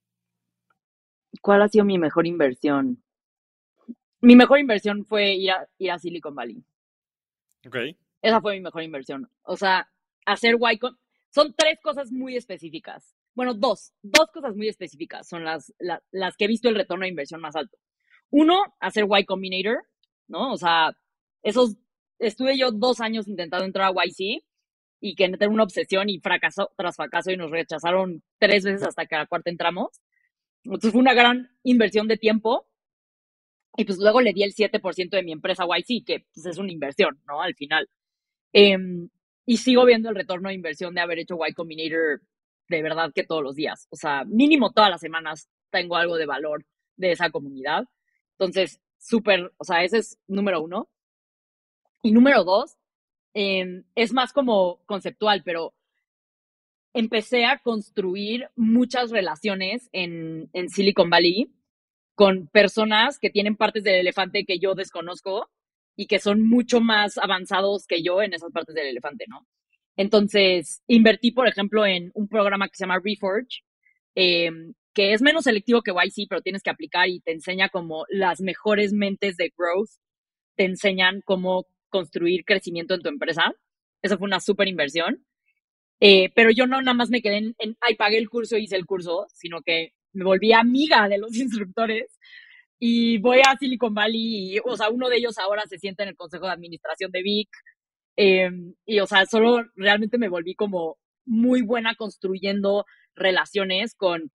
[1.43, 3.05] ¿Cuál ha sido mi mejor inversión?
[4.22, 6.64] Mi mejor inversión fue ir a, ir a Silicon Valley.
[7.66, 7.76] Ok.
[8.22, 9.30] Esa fue mi mejor inversión.
[9.43, 9.89] O sea,
[10.26, 10.78] hacer Y
[11.30, 13.14] Son tres cosas muy específicas.
[13.35, 13.93] Bueno, dos.
[14.02, 15.72] Dos cosas muy específicas son las,
[16.10, 17.76] las que he visto el retorno de inversión más alto.
[18.30, 19.85] Uno, hacer Y Combinator,
[20.26, 20.52] ¿no?
[20.52, 20.93] O sea,
[21.43, 21.76] esos.
[22.18, 24.43] Estuve yo dos años intentando entrar a YC
[25.01, 29.06] y que tener una obsesión y fracasó tras fracaso y nos rechazaron tres veces hasta
[29.06, 30.01] que a la cuarta entramos.
[30.64, 32.66] Entonces fue una gran inversión de tiempo
[33.78, 36.72] y pues luego le di el 7% de mi empresa YC, que pues es una
[36.72, 37.40] inversión, ¿no?
[37.40, 37.88] Al final.
[38.52, 39.09] Em,
[39.46, 42.20] y sigo viendo el retorno de inversión de haber hecho Y Combinator
[42.68, 43.86] de verdad que todos los días.
[43.90, 47.84] O sea, mínimo todas las semanas tengo algo de valor de esa comunidad.
[48.32, 50.88] Entonces, súper, o sea, ese es número uno.
[52.02, 52.76] Y número dos,
[53.32, 55.72] em, es más como conceptual, pero
[56.94, 61.52] empecé a construir muchas relaciones en, en Silicon Valley
[62.18, 65.48] con personas que tienen partes del elefante que yo desconozco
[65.94, 69.46] y que son mucho más avanzados que yo en esas partes del elefante, ¿no?
[69.96, 73.62] Entonces, invertí, por ejemplo, en un programa que se llama Reforge,
[74.16, 78.04] em, que es menos selectivo que YC, pero tienes que aplicar y te enseña como
[78.08, 79.90] las mejores mentes de growth
[80.56, 83.52] te enseñan cómo construir crecimiento en tu empresa.
[84.02, 85.24] Eso fue una súper inversión.
[86.00, 88.86] Eh, pero yo no nada más me quedé en, en, pagué el curso, hice el
[88.86, 92.18] curso, sino que me volví amiga de los instructores
[92.78, 96.10] y voy a Silicon Valley y, o sea, uno de ellos ahora se sienta en
[96.10, 97.48] el consejo de administración de Vic.
[98.16, 104.30] Em, y, o sea, solo realmente me volví como muy buena construyendo relaciones con,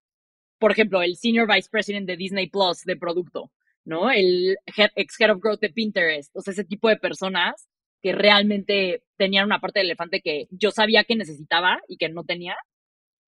[0.59, 3.51] por ejemplo, el Senior Vice President de Disney Plus de producto,
[3.85, 4.11] ¿no?
[4.11, 4.57] El
[4.95, 7.67] ex Head of Growth de Pinterest, o sea, ese tipo de personas
[8.01, 12.25] que realmente tenían una parte del elefante que yo sabía que necesitaba y que no
[12.25, 12.55] tenía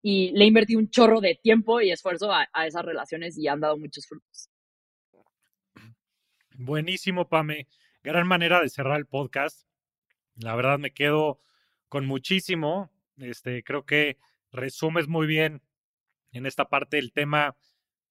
[0.08, 3.76] y le invertí un chorro de tiempo y esfuerzo a, esas relaciones y han dado
[3.76, 4.52] muchos frutos.
[6.54, 7.68] Buenísimo, Pame.
[8.04, 9.68] Gran manera de cerrar el podcast.
[10.36, 11.40] La verdad me quedo
[11.90, 12.92] con muchísimo.
[13.18, 14.20] Este, creo que
[14.52, 15.64] resumes muy bien
[16.34, 17.58] en esta parte el tema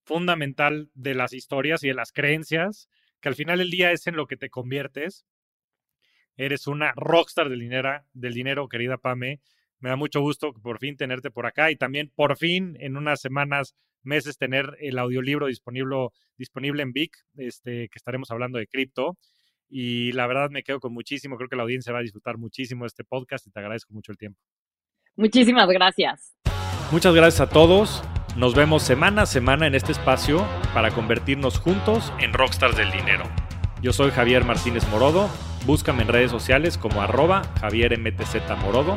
[0.03, 2.89] fundamental de las historias y de las creencias,
[3.21, 5.27] que al final del día es en lo que te conviertes.
[6.37, 9.41] Eres una rockstar del dinero, del dinero, querida Pame.
[9.85, 13.21] Me da mucho gusto por fin tenerte por acá y también por fin en unas
[13.21, 16.09] semanas, meses, tener el audiolibro disponible,
[16.39, 19.19] disponible en Vic, este, que estaremos hablando de cripto.
[19.69, 22.85] Y la verdad me quedo con muchísimo, creo que la audiencia va a disfrutar muchísimo
[22.85, 24.41] de este podcast y te agradezco mucho el tiempo.
[25.17, 26.35] Muchísimas gracias.
[26.91, 28.03] Muchas gracias a todos.
[28.39, 33.25] Nos vemos semana a semana en este espacio para convertirnos juntos en rockstars del dinero.
[33.83, 35.29] Yo soy Javier Martínez Morodo.
[35.67, 38.97] Búscame en redes sociales como arroba Javier MTZ Morodo